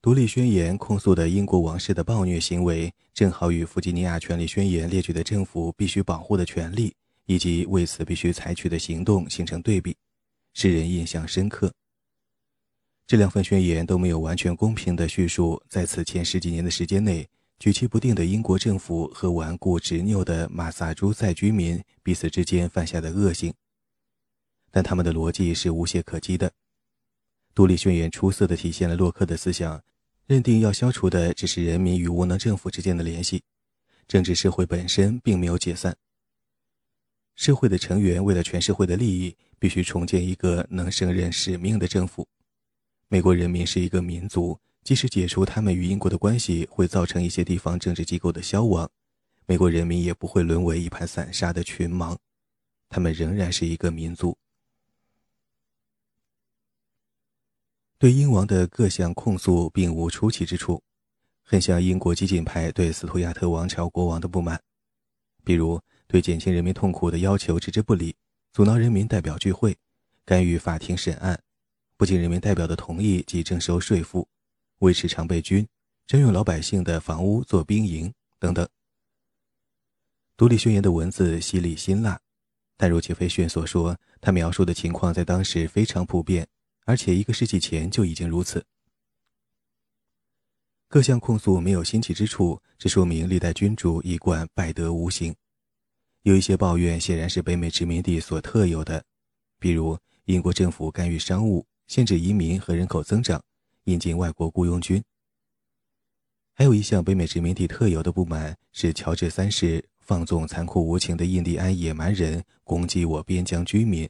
[0.07, 9.97] 独立宣言控诉的英国王室的暴虐行为，正好与弗吉尼亚权利宣言列举的政府必须保护的权利以及为此必须采取的行动形成对比，
[10.55, 11.73] 使人印象深刻。
[13.05, 23.53] 这两份宣言都没有完全公平的叙述，在此前十几年的时间内，举棋不定的英国政府和顽固执拗的马萨诸塞居民彼此之间犯下的恶行，
[24.71, 26.53] 但他们的逻辑是无懈可击的。
[27.57, 29.83] 独立宣言出色地体现了洛克的思想。
[30.27, 33.45] 认定要消除的只是人民与无能政府之间的联系，
[34.09, 35.97] 政治社会本身并没有解散。
[37.37, 42.27] 社会的成员为了全社会的利益，必须重建一个能胜任使命的政府。
[43.07, 48.91] 美国人民是一个民族，即使解除他们与英国的关系会造成一些地方政治机构的消亡，
[49.47, 52.17] 美国人民也不会沦为一盘散沙的群盲，
[52.89, 54.37] 他们仍然是一个民族。
[57.99, 60.83] 对英王的各项控诉并无出奇之处，
[61.43, 64.61] 很像英国激进派对斯图亚特王朝国王的不满，
[65.43, 68.15] 比如对减轻人民痛苦的要求置之不理，
[68.53, 69.75] 阻挠人民代表聚会，
[70.27, 71.43] 干预法庭审案，
[71.97, 74.29] 不经人民代表的同意即征收税赋，
[74.81, 75.67] 维持常备军，
[76.07, 78.69] 征用老百姓的房屋做兵营等等。
[80.37, 82.21] 独立宣言的文字犀利辛辣，
[82.77, 86.47] 但如杰斐逊所说，他描述的情况在当时非常普遍。
[86.87, 88.65] 而且一个世纪前就已经如此。
[90.89, 95.35] 各项控诉没有新奇之处，这说明历代君主一贯败德无形。
[96.23, 99.05] 有一些抱怨显然是北美殖民地所特有的，
[99.59, 103.43] 比如英国政府干预商务、限制移民和人口增长、
[103.85, 105.03] 引进外国雇佣军。
[106.55, 114.09] 还有一项北美殖民地特有的不满是乔治三世放纵残酷无情的印第安野蛮人攻击我边疆居民，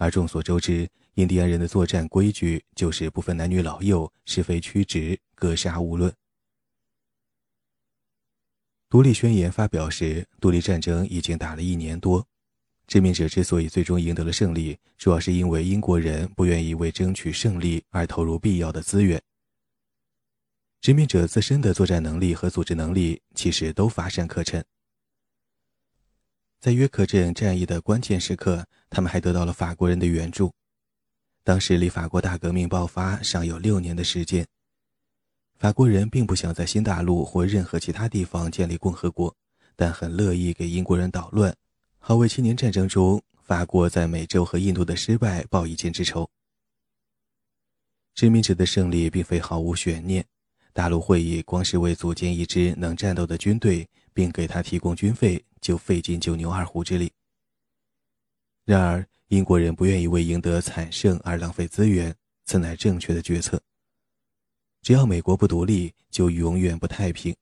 [0.00, 0.88] 而众所周知。
[1.14, 6.10] 印第安人的作战规矩就是不分男女老幼，是非曲直，格杀勿论。
[8.88, 12.26] 独立宣言发表时，独立战争已经打了一年多。
[12.86, 19.20] 殖民者之所以最终赢得了胜利，主要是因为英国人不愿意为争取胜利而投入必要的资源。
[20.80, 24.64] 殖民者自身的作战能力和组织能力其实都乏善可陈。
[26.58, 30.52] 在约克镇战役的关键时刻，他们还得到了法国人的援助。
[31.42, 34.46] 当时离法国大革命爆发尚有六年的时间，
[35.56, 39.34] 法国人并不想在新大陆或任何其他地方建立共和国，
[39.74, 41.56] 但很乐意给英国人捣乱，
[41.98, 46.28] 好为七年战争中法国在美洲和印度的失败报一箭之仇。
[48.14, 50.24] 殖民者的胜利并非毫无悬念，
[50.72, 57.10] 大陆会议光是为组建一支能战斗的军队，并给他提供军费，就费尽九牛二虎之力。
[58.70, 59.04] 然而。
[59.30, 62.12] 英国人不愿意为赢得惨胜而浪费资源，
[62.46, 63.62] 此乃正确的决策。
[64.82, 67.32] 只要美国不独立，就永远不太平。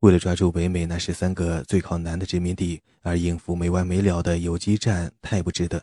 [0.00, 5.82] 为了抓住北美那十三个最靠南的殖民地而应付没完没了的游击战，太不值得。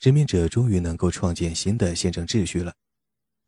[0.00, 2.74] 殖民者终于能够创建新的宪政秩序了，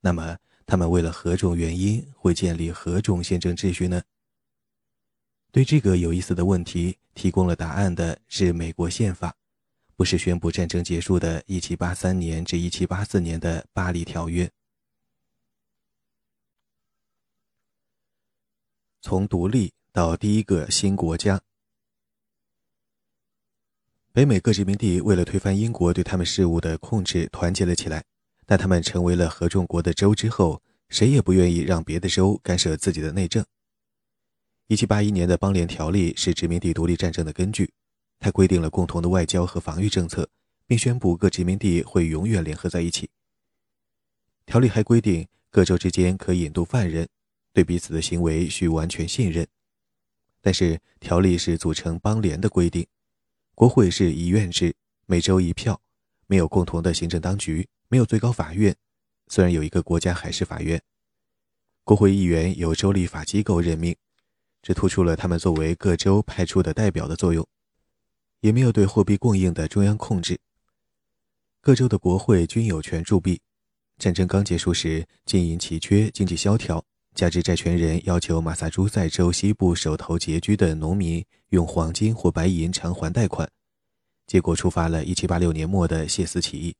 [0.01, 4.01] 那么他们为了何种原因会建立何种宪政秩序呢？
[5.51, 9.35] 对这个有意思的问题提供了答案的是美国宪法。
[10.02, 14.50] 不是宣布战争结束的1783年至1784年的巴黎条约。
[19.00, 21.40] 从独立到第一个新国家，
[24.12, 28.02] 北美各殖民地为了推翻英国对他们事务的控制，团结了起来。
[28.44, 33.46] 但他们成为了合众国的州之后，谁也不愿意让别的州干涉自己的内政。
[34.66, 37.72] 1781年的邦联条例是殖民地独立战争的根据。
[38.23, 40.29] 他规定了共同的外交和防御政策，
[40.64, 43.11] 并宣布各殖民地会永远联合在一起。
[44.47, 47.09] 条例还规定，各州之间可引渡犯人，
[47.53, 49.45] 对彼此的行为需完全信任。
[50.41, 52.87] 但是，条例是组成邦联的规定，
[53.57, 55.81] 国会是一院制，每州一票，
[56.29, 58.77] 没有共同的行政当局，没有最高法院，
[59.27, 60.81] 虽然有一个国家海事法院。
[61.83, 63.97] 国会议员由州立法机构任命，
[64.62, 67.45] 这突出了他们作为各州派出的代表的作用。
[68.43, 70.38] 也没有对货币供应的中央控制。
[71.61, 73.40] 各州的国会均有权铸币。
[73.99, 76.84] 战争刚结束时，金银奇缺，经济萧条，
[77.14, 83.49] 加之债权人要求马萨诸塞州西部手头拮据的农民用黄金或白银偿还贷款，
[84.26, 86.74] 结果触发了1786年末的谢斯起义。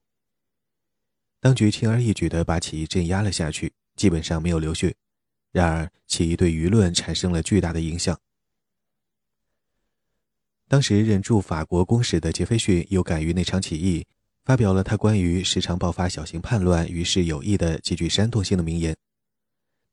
[1.39, 4.93] 当局轻而易举地把起义镇压了下去，基本上没有流血。
[5.53, 8.19] 然而，起义对舆论产生了巨大的影响。
[10.73, 14.07] 当时任驻法国公使的杰斐逊又敢于那场起义，
[14.43, 18.97] 发表了他关于时常爆发小型叛乱于是有益的极具煽动性的名言。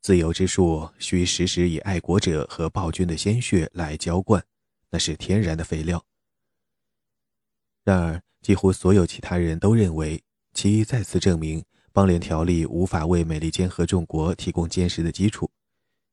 [0.01, 4.41] 自由之树需时时以爱国者和暴君的鲜血来浇灌，
[4.89, 6.01] 那是天然的肥料。
[7.83, 10.23] 然而，几乎所有其他人都认为，
[10.53, 11.61] 起义再次证明
[11.91, 15.51] 邦联条例无法为美利坚合众国提供坚实的基础。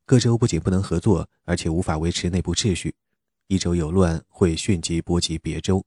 [0.04, 2.92] 各州不仅不能合作，而且无法维持内部秩序。
[3.47, 5.84] 一州有乱，会迅即波及别州。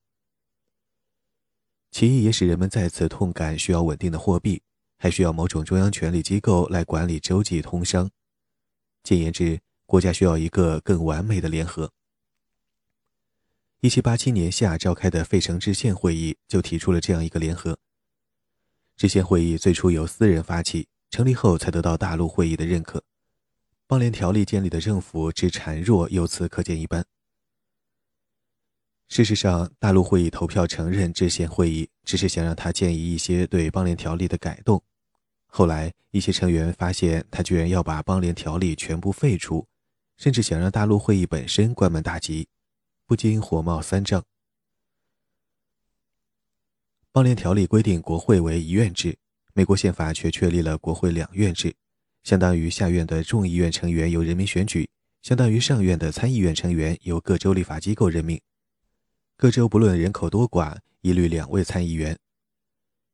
[1.91, 4.61] 起义也使人们再次痛感需要稳定的货币。
[5.01, 8.11] 还需要某种中央权力机构来管理洲际通商。
[9.01, 11.93] 简言之，国家需要一个更完美的联合。
[13.79, 17.79] 一七八七年夏召开的费城制宪会议就提出了这样一个联合。
[18.97, 23.01] 制宪会议最初由私人发起，成立后才得到大陆会议的认可。
[23.87, 27.05] 邦联条例建立的政府之孱弱，由此可见一斑。
[29.09, 34.81] 事实上，大陆会议投票承认制宪会议，只是想让他建议一些对邦联条例的改动。
[35.47, 39.67] 后来，一些成员发现他居然要把邦联条例全部废除，
[40.17, 42.47] 甚至想让大陆会议本身关门大吉，
[43.07, 44.23] 不禁火冒三丈。
[47.11, 49.17] 邦联条例规定国会为一院制，
[49.53, 51.73] 美国宪法却确立了国会两院制，
[52.23, 54.87] 相当于下院的众议院成员由人民选举，
[55.23, 58.39] 相当于上院的参议院成员由各州立法机构任命。
[59.41, 62.19] 各州不论人口多寡，一律两位参议员。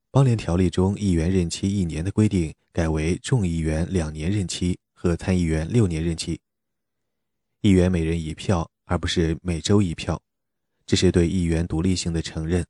[0.09, 6.41] 邦联条例中议员任期一年的规定改为众议员两年任期和参议员六年任期。
[7.61, 10.19] 议员每人一票，而不是每州一票，
[10.87, 12.65] 这是对议员独立性的承认，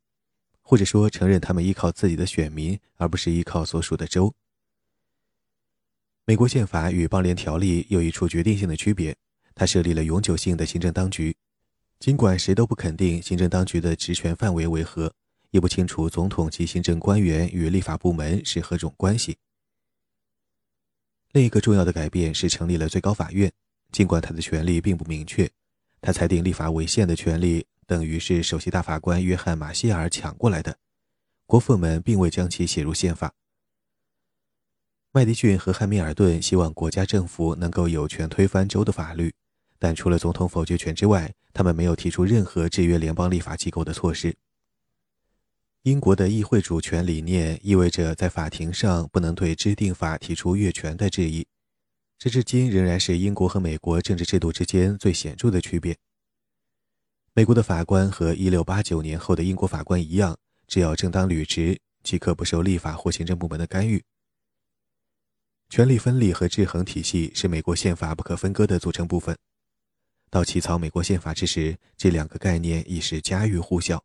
[0.60, 4.34] 或者说承认他们依靠自己的选民，而不是依靠所属的州。
[6.26, 9.16] 美国宪法与邦联条例有一处决定性的区别，
[9.54, 11.34] 它设立了永久性的行政当局，
[11.98, 15.12] 尽管谁都不肯定行政当局的职权范围为何。
[15.50, 19.38] 也不清楚总统及行政官员与立法部门是何种关系。
[21.32, 23.50] 另一个重要的改变是成立了最高法院，
[23.90, 25.50] 尽管他的权力并不明确，
[26.02, 30.76] 他裁定立法违宪的权利等于是首席大法官约翰·马歇尔抢过来的。
[31.46, 33.32] 国父们并未将其写入宪法。
[35.12, 39.32] 麦迪逊和汉密尔顿希望国家政府能够有权推翻州的法律，
[39.78, 44.34] 但除了总统否决权之外，他们没有提出任何制约联邦立法机构的措施。
[45.82, 51.46] 英国的议会主权理念意味着在法庭上不能对制定法提出越权的质疑，
[52.18, 55.96] 这至今仍然是英国和美国政治制度之间最显著的区别。
[57.34, 64.02] 美国的法官和1689年后的英国法官一样，只要正当履职，即可不受立法或行政部门的干预。
[65.68, 69.36] 权力分立和制衡体系是美国宪法不可分割的组成部分。
[70.36, 74.04] 到起草美国宪法之时，这两个概念已是家喻户晓。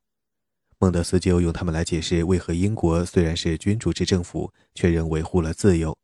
[0.80, 5.98] 孟德斯鸠用他们来解释为何英国虽然是君主制政府，却仍维护了自由。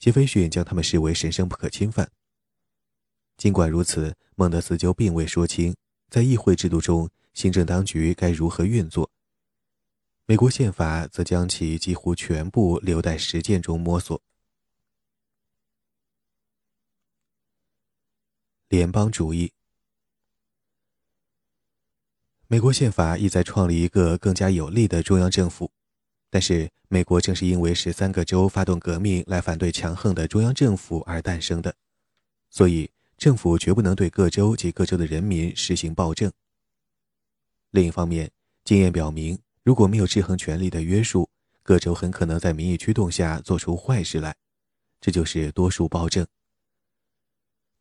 [0.00, 2.10] 杰斐逊将他们视为神圣不可侵犯。
[3.36, 5.76] 尽管如此，孟德斯鸠并未说清
[6.10, 9.08] 在议会制度中行政当局该如何运作。
[10.26, 14.20] 美国宪法则将其几乎全部留在实践中摸索。
[18.68, 19.52] 联邦主义。
[22.48, 25.70] 美国宪法意在创立一个更加有力的中央政府，
[26.30, 31.76] 但是美国正是因为十三个州发动革命来反对强横的中央政府而诞生的，
[32.50, 36.32] 所以政府绝不能对各州及各州的人民实行暴政。
[37.70, 38.32] 另一方面，
[38.64, 41.30] 经验表明，如果没有制衡权力的约束，
[41.62, 44.34] 各州很可能在民意驱动下做出坏事来，
[45.00, 46.26] 这就是多数暴政。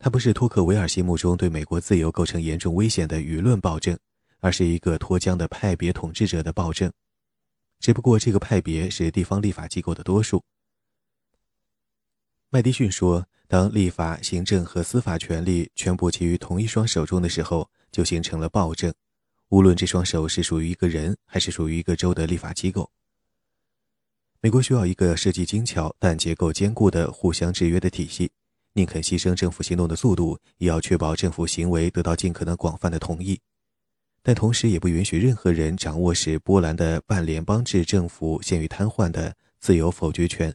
[0.06, 3.98] 它不是托克维尔心目中对美国自由构成严重危险的舆论暴政。
[4.40, 6.94] 而是一个脱缰的派别统治者的暴政，
[7.80, 10.44] 只不过这个派别是地方立法机构的多数。
[12.52, 18.94] 麦迪逊说：“当立法、行政和司法权力全部集于同一双手中的时候，就形成了暴政。
[19.50, 22.92] 无论这双手是属于一个人，还是属于一个州的立法机构。
[24.42, 28.32] 美国需要一个设计精巧但结构坚固的互相制约的体系，
[28.76, 33.42] 宁肯牺牲政府行动的速度，也要确保政府行为得到尽可能广泛的同意。”
[34.22, 40.52] 但同时也不允许任何人掌握使波兰的半联邦制政府陷于瘫痪的自由否决权。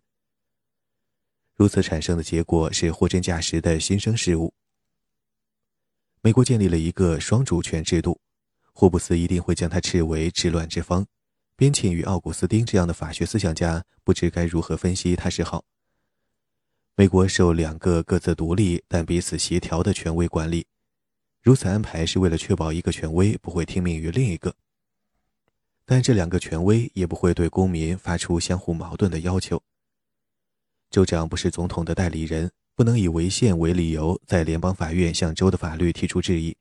[1.55, 4.53] 如此产生的结果是货真价实的新生事物。
[6.21, 8.21] 美国建立了一个双主权制度，
[8.73, 11.07] 霍布斯一定会将它斥为治乱之方。
[11.55, 15.65] 边沁与奥古斯丁这样的法学思想家不知该如何分析它是好。
[17.01, 20.67] 美国受两个各自独立但彼此协调的权威管理，
[21.41, 24.55] 如此安排是为了确保一个权威不会听命于另一个。
[25.87, 29.63] 但这两个权威也不会对公民发出相互矛盾的要求。
[30.91, 36.55] 州长不是总统的代理人，不能以违宪为理由在联邦法院向州的法律提出质疑。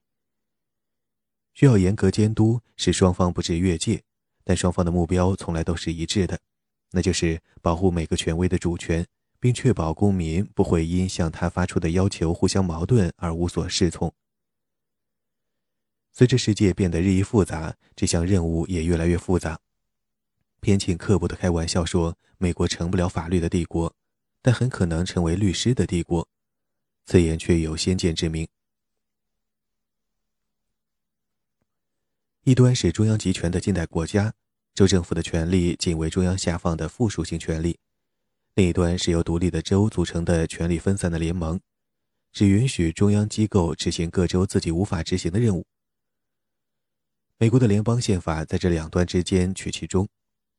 [1.53, 4.01] 需要严格监督，使双方不致越界。
[4.45, 6.39] 但双方的目标从来都是一致的，
[6.91, 9.05] 那就是保护每个权威的主权，
[9.39, 14.13] 并确保公民不会因向他发出的要求互相矛盾而无所适从。
[16.11, 19.59] 随着世界变得日益复杂，这项任务也越来越复杂。
[20.59, 23.95] 偏沁刻薄地开玩笑说：“美国成不了法律的帝国，
[24.41, 26.27] 但很可能成为律师的帝国。”
[27.05, 28.47] 此言却有先见之明。
[32.43, 34.33] 一端是中央集权的近代国家，
[34.73, 37.77] 州政府的权力仅为中央下放的附属性权力；
[38.55, 41.59] 另一端是由独立的州组成的权力分散的联盟，
[42.33, 45.65] 只允许中央机构执行各州自己无法执行的任务。
[47.37, 50.09] 美国的联邦宪法在这两端之间取其中，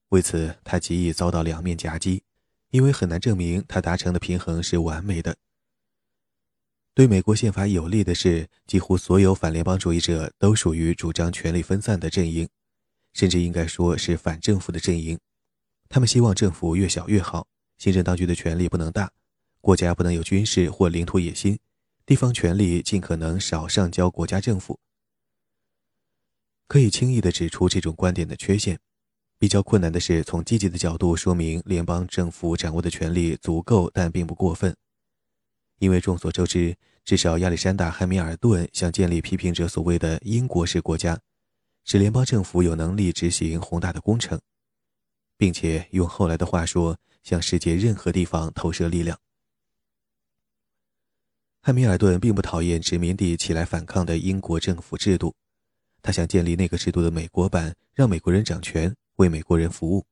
[0.09, 2.23] 为此它极易遭到两面夹击，
[2.71, 5.37] 因为很难证明它达成的平衡是完美的。
[6.95, 12.49] 对美国宪法有利的是，几乎所有反联邦主义者都属于主张权力分散的阵营，
[13.13, 15.19] 甚至应该说是反政府的阵营。
[15.89, 17.47] 他们希望政府越小越好，
[17.81, 19.11] 行政当局的权力不能大，
[19.63, 21.59] 国家不能有军事或领土野心，
[22.05, 24.79] 地方权力尽可能少上交国家政府。
[26.69, 28.79] 可以轻易地指出这种观点的缺陷，
[29.39, 34.77] 比较困难的是从积极的角度说明联邦政府掌握的权力足够，但并不过分，
[35.79, 36.77] 因为众所周知。
[37.03, 41.19] 至少亚历山大·汉密尔顿想建立批评者所谓的英国式国家，
[41.87, 44.39] 使联邦政府有能力执行宏大的工程，
[45.39, 49.19] 并且用后来的话说，向世界任何地方投射力量。
[51.63, 55.35] 汉密尔顿并不讨厌殖民地起来反抗的英国政府制度，
[56.01, 60.07] 他想建立那个制度的美国版，让美国人掌权，为美国人服务。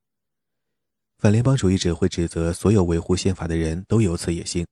[1.17, 4.67] 反联邦主义者会指责所有维护宪法的人都有此野心。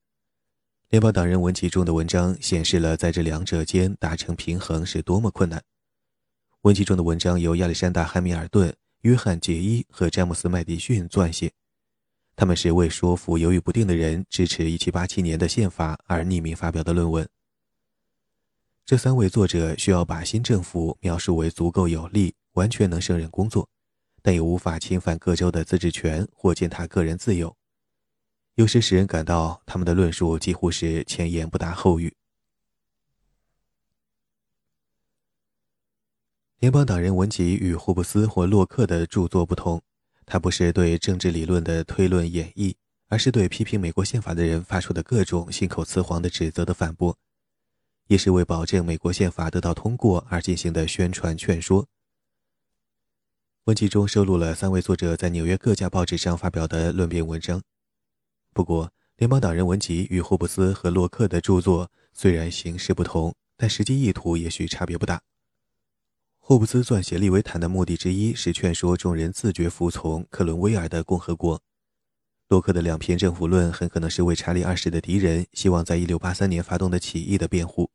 [0.90, 5.60] 联邦党人文集中的文章显示了在这两者间达成平衡是多么困难。
[6.60, 11.50] 文集中的文章由亚历山大·汉密尔顿、约翰·杰伊和詹姆斯·麦迪逊撰写，
[12.36, 17.26] 他们是为说服犹豫不定的人支持1787年的宪法而匿名发表的论文。
[18.84, 23.68] 这三位作者需要把新政府描述为足够有力、完全能胜任工作，
[24.22, 27.56] 但又无法侵犯各州的自治权或践踏个人自由。
[28.54, 32.14] 有时使人感到他们的论述几乎是前言不搭后语。
[36.58, 39.82] 联邦党人文集与霍布斯或洛克的著作不同，
[40.26, 42.74] 它不是对政治理论的推论演绎，
[43.06, 47.16] 而是对批评美国宪法的人发出的各种信口雌黄的指责的反驳，
[48.08, 51.86] 也是为保证美国宪法得到通过而进行的宣传劝说。
[53.64, 57.62] 文集中收录了三位作者在纽约各家报纸上发表的论辩文章。
[58.52, 65.22] 不过，联邦党人文集与霍布斯和洛克的著作虽然形式不同，但实际意图也许差别不大。
[66.48, 71.60] 霍布斯撰写《利维坦》的目的之一是劝说众人自觉服从克伦威尔的共和国。
[72.46, 77.90] 洛克的两篇政府论很可能是为查理二世的敌人希望在1683年发动的起义的辩护。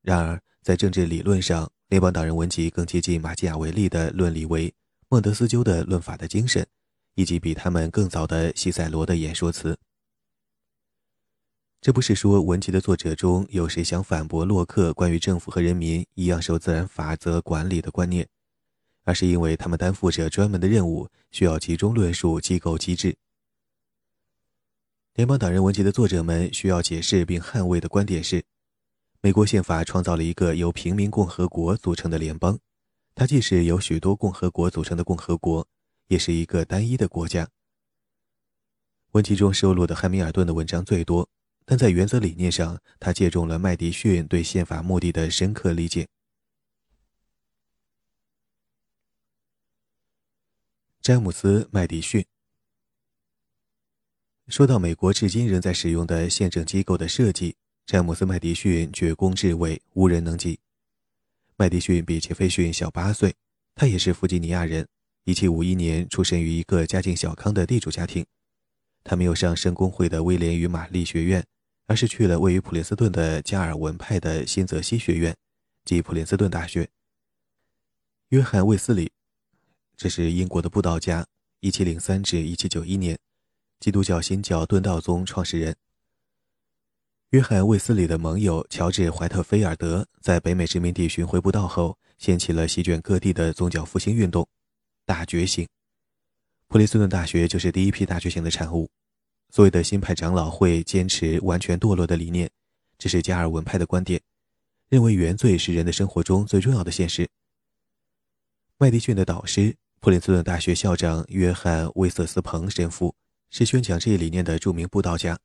[0.00, 4.72] 然而，在政治理论上，联邦党人文集更接近马基雅维利的论理为
[5.10, 6.66] 孟德斯鸠的论法的精神。
[7.16, 9.78] 以及比他们更早的西塞罗的演说词。
[11.82, 18.28] 这不是说文集的作者中有谁想反驳洛克关于政府和人民一样受自然法则管理的观念，
[19.02, 23.16] 而是因为他们担负着专门的任务，需要集中论述机构机制。
[25.14, 28.44] 联邦党人文集的作者们需要解释并捍卫的观点是：
[29.20, 32.56] 美国宪法创造了一个由平民共和国组成的联邦，
[33.12, 35.66] 它既是由许多共和国组成的共和国。
[36.06, 37.48] 也是一个单一的国家。
[39.12, 41.26] 文集中收录的汉密尔顿的文章最多，
[41.64, 46.08] 但在原则理念上，他借重了麦迪逊对宪法目的的深刻理解。
[51.00, 52.24] 詹姆斯·麦迪逊
[54.48, 57.56] 说到美国至今仍在使用的宪政机构的设计，
[57.86, 60.60] 詹姆斯·麦迪逊绝功至伟，无人能及。
[61.56, 63.34] 麦迪逊比杰斐逊小八岁，
[63.74, 64.86] 他也是弗吉尼亚人。
[65.24, 68.26] 一七五一年出生于一个家境小康的地主家庭，
[69.04, 71.44] 他没有上圣公会的威廉与玛丽学院，
[71.86, 75.36] 而是去了位于普林斯顿的加尔文派的新泽西学院，
[75.84, 76.88] 即普林斯顿大学。
[78.28, 79.10] 约翰·卫斯理，
[79.96, 81.26] 这是英国的布道家
[81.60, 83.18] ，1703至1791年，
[83.78, 85.76] 基督教新教顿道宗创始人。
[87.30, 94.46] 约翰·卫斯理的盟友乔治·怀特菲尔德在北美殖民地巡回布道后，掀起了席卷各地的宗教复兴运动，
[95.04, 95.66] 大觉醒。
[96.72, 98.88] 普林斯顿大学就是第一批大觉醒的产物。
[99.50, 102.50] 所谓的新派长老会坚持完全堕落的理念，
[102.96, 104.18] 这是加尔文派的观点，
[104.88, 107.28] 认为原罪是人的生活中最重要的现实。
[108.78, 113.14] 麦迪逊的导师，普林斯顿大学校长约翰·威瑟斯彭神父，
[113.50, 115.38] 是宣讲这一理念的著名布道家。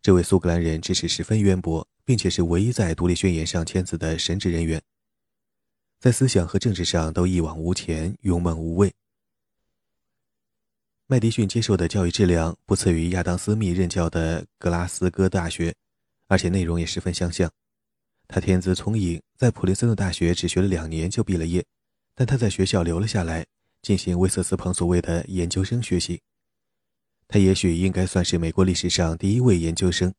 [0.00, 4.80] 这位苏格兰人知识十分渊博，并且是唯一在独立宣言上签字的神职人员，
[6.00, 8.94] 在思想和政治上都一往无前、勇猛无畏。
[11.10, 15.74] 麦迪逊接受的教育质量不次于亚当·斯密任教的格拉斯哥大学，
[16.26, 17.50] 而且内容也十分相像。
[18.26, 21.64] 他天资聪颖，在普林斯顿大学只学了两年就毕了业，
[22.14, 23.46] 但他在学校留了下来，
[23.80, 26.20] 进行威瑟斯彭所谓的研究生学习。
[27.26, 30.12] 他也许应该算是美国历史上第一位研究生。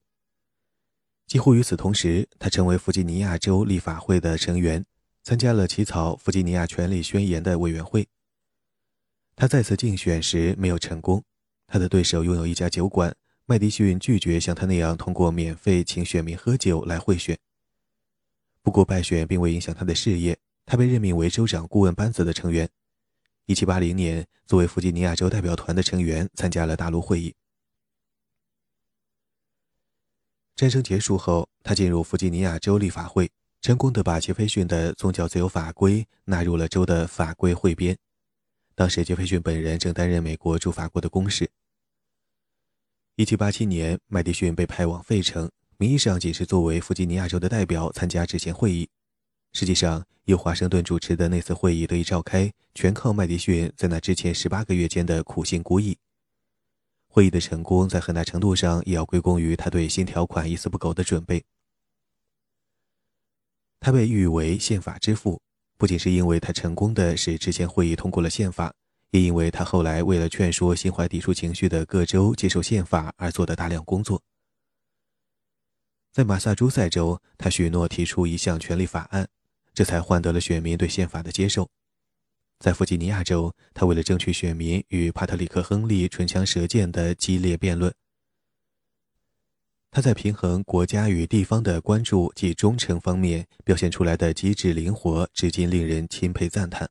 [1.27, 4.83] 几乎与此同时，他成为弗吉尼亚州立法会的成员，
[5.21, 8.07] 参加了起草《弗吉尼亚权利宣言》的委员会。
[9.39, 11.23] 他再次竞选时没有成功，
[11.65, 13.15] 他的对手拥有一家酒馆。
[13.45, 17.37] 麦迪逊拒绝像他那样通过免费请选民喝酒来贿选。
[18.61, 22.67] 不过败选并未影响他的事业，他被任命为州长顾问班子的成员。
[23.47, 27.33] 1780年，作为弗吉尼亚州代表团的成员，参加了大陆会议。
[30.57, 33.31] 战争结束后，他进入弗吉尼亚州立法会，
[33.61, 37.97] 成功地把杰斐逊的宗教自由法规纳入了州的法规汇编。
[38.79, 41.49] 当时，杰斐逊本人正担任美国驻法国的公使。
[43.17, 48.87] 1787年，麦迪逊被派往费城，名义上仅是作为弗吉尼亚州的代表参加之前会议。
[49.51, 55.97] 实际上，由华盛顿主持的那次会议得以召开，全靠麦迪逊在那之前十八个月间的苦心孤诣。
[57.09, 61.43] 会议的成功，在很大程度上也要归功于他对新条款一丝不苟的准备。
[63.81, 65.41] 他被誉为宪法之父。
[65.79, 68.73] 不仅是因为他成功的使之前会议通过了宪法，
[69.11, 74.21] 也因为他后来为了劝说心怀抵触情绪的各州接受宪法而做的大量工作。
[76.11, 79.25] 在马萨诸塞州，他许诺提出一项权利法案，
[79.73, 81.69] 这才换得了选民对宪法的接受。
[82.59, 87.93] 在弗吉尼亚州，他为了争取选民，与帕特里克·亨利唇枪舌剑的激烈辩论。
[89.91, 96.87] 他在平衡国家与地方的关注及忠诚方面表现出来的机智灵活，至今令人钦佩赞叹。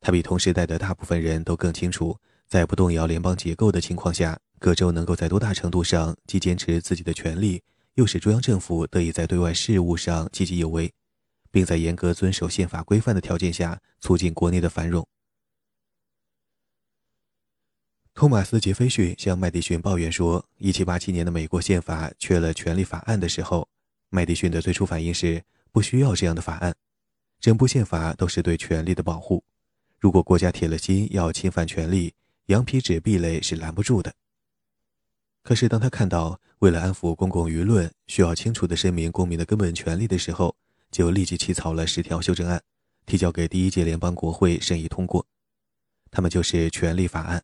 [0.00, 2.16] 他比同时代的大部分人都更清楚，
[2.48, 7.62] 在不动摇联邦结构的情况下，各州能够在多大程度上既坚持自己的权利，
[7.94, 10.90] 又使中央政府得以在对外事务上积极有为，
[11.50, 15.06] 并在严格遵守宪法规范的条件下促进国内的繁荣。
[18.14, 23.66] 托马斯·杰斐逊向麦迪逊抱怨说：“1787 年的美国宪法缺了权利法案的时候，
[24.10, 25.42] 麦迪逊的最初反应是
[25.72, 26.74] 不需要这样的法案。
[27.40, 29.42] 整部宪法都是对权利的保护。
[29.98, 32.12] 如果国家铁了心要侵犯权利，
[32.46, 34.12] 羊皮纸壁垒是拦不住的。
[35.42, 40.54] 可是当他看到为了安抚公共舆论需要清楚地声明公民的根本权利的时候，
[40.90, 42.62] 就立即起草了十条修正案，
[43.06, 45.26] 提交给第一届联邦国会审议通过。
[46.10, 47.42] 他们就是权利法案。”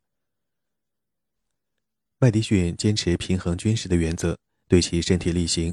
[2.21, 5.73] 麦迪逊坚持平衡军事的原则，对其身体力行。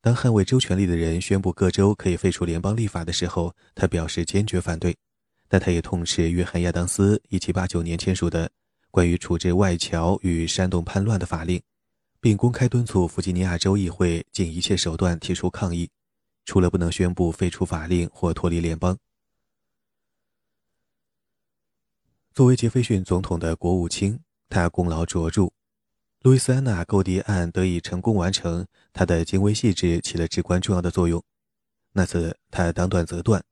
[0.00, 4.96] 当捍卫州权利的人宣布各州可以废除联邦立法的时候，他表示坚决反对。
[5.46, 8.50] 但他也痛斥约翰·亚当斯1789年签署的
[8.90, 11.62] 关于处置外侨与煽动叛乱的法令，
[12.20, 15.88] 并公开敦促弗吉尼亚州议会尽一切手段提出抗议，
[16.44, 18.98] 除了不能宣布废除法令或脱离联邦。
[22.34, 24.18] 作为杰斐逊总统的国务卿。
[24.48, 25.50] 他功劳卓著，
[26.20, 31.22] 路易斯安那购地案得以成功完成，他的精微细致起了至关重要的作用。
[31.92, 33.42] 那次他当断则断，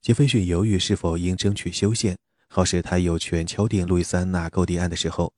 [0.00, 2.16] 杰斐逊犹豫是否应争取修宪，
[2.48, 5.32] 好使他有权敲定路易斯安那购地案的时候，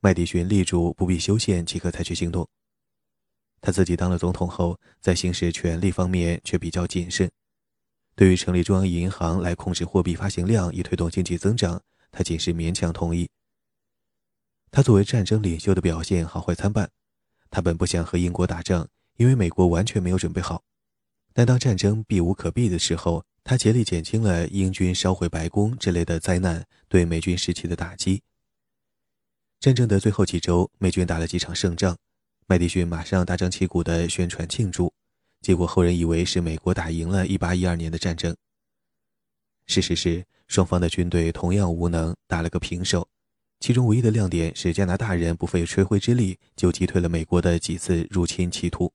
[0.00, 2.48] 麦迪逊力主不必修宪即可采取行动。
[3.60, 7.30] 他自己当了总统后，在行使权力方面却比较谨慎。
[8.14, 13.28] 对于成立中央银行来控制货币发行量以推动经济增长，他仅是勉强同意。
[14.70, 16.90] 他作为战争领袖的表现好坏参半。
[17.50, 20.62] 他本不想和英国打仗，因为美国完全没有准备好。
[21.32, 28.22] 但当战争避无可避的时候，他竭力减轻了英军烧毁白宫之类的灾难对美军士气的打击。
[29.58, 31.96] 战争的最后几周，美军打了几场胜仗，
[32.46, 34.92] 麦迪逊马上大张旗鼓地宣传庆祝，
[35.40, 38.36] 结果后人以为是美国打赢了1812年的战争。
[39.66, 43.08] 事实是，双方的军队同样无能，打了个平手。
[43.60, 48.90] 其中唯一的亮点是加拿大人不费吹灰之力就击退了美国的几次入侵企图。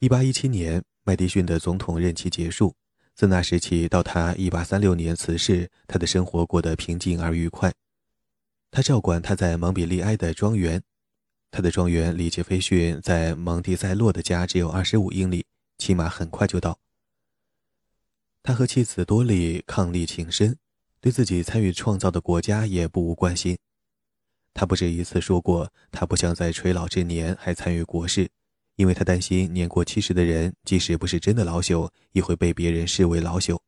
[0.00, 2.74] 1817年，麦迪逊的总统任期结束。
[3.14, 7.72] 自那时起到他1836年辞世，他的生活过得平静而愉快。
[8.70, 10.82] 他照管他在蒙彼利埃的庄园，
[11.50, 15.46] 他的庄园离杰斐逊在蒙蒂塞洛的家只有25英里，
[15.78, 16.80] 骑马很快就到。
[18.42, 20.56] 他和妻子多莉伉俪情深，
[21.02, 23.58] 对自己参与创造的国家也不无关心。
[24.54, 28.30] 他不止一次说过，他不想在垂老之年还参与国事。
[28.76, 33.58] 因为他担心年过七十的人，即使不是真的老朽，也会被别人视为老朽。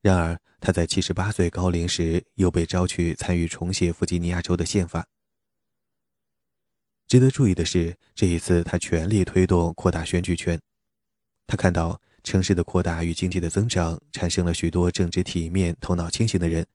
[0.00, 5.06] 然而，他在七十八岁高龄时，又被招去参与重写弗吉尼亚州的宪法。
[7.06, 10.58] 值得注意的是，这一次他全力推动扩大选举权。
[11.46, 16.66] 他看到城市的扩大与经济的增长，产生了许多正直体面、头脑清醒的人，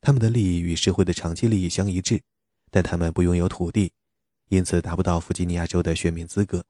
[0.00, 2.22] 他们的利益与社会的长期利益相一致，
[2.70, 3.92] 但他们不拥有土地。
[4.50, 6.64] 因此达不到弗吉尼亚州的选民资格。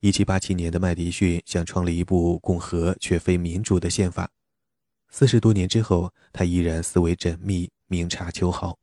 [0.00, 4.30] 1787年的麦迪逊想创立一部共和却非民主的宪法，
[5.10, 8.76] 四十多年之后，他依然思维缜密，明察秋毫。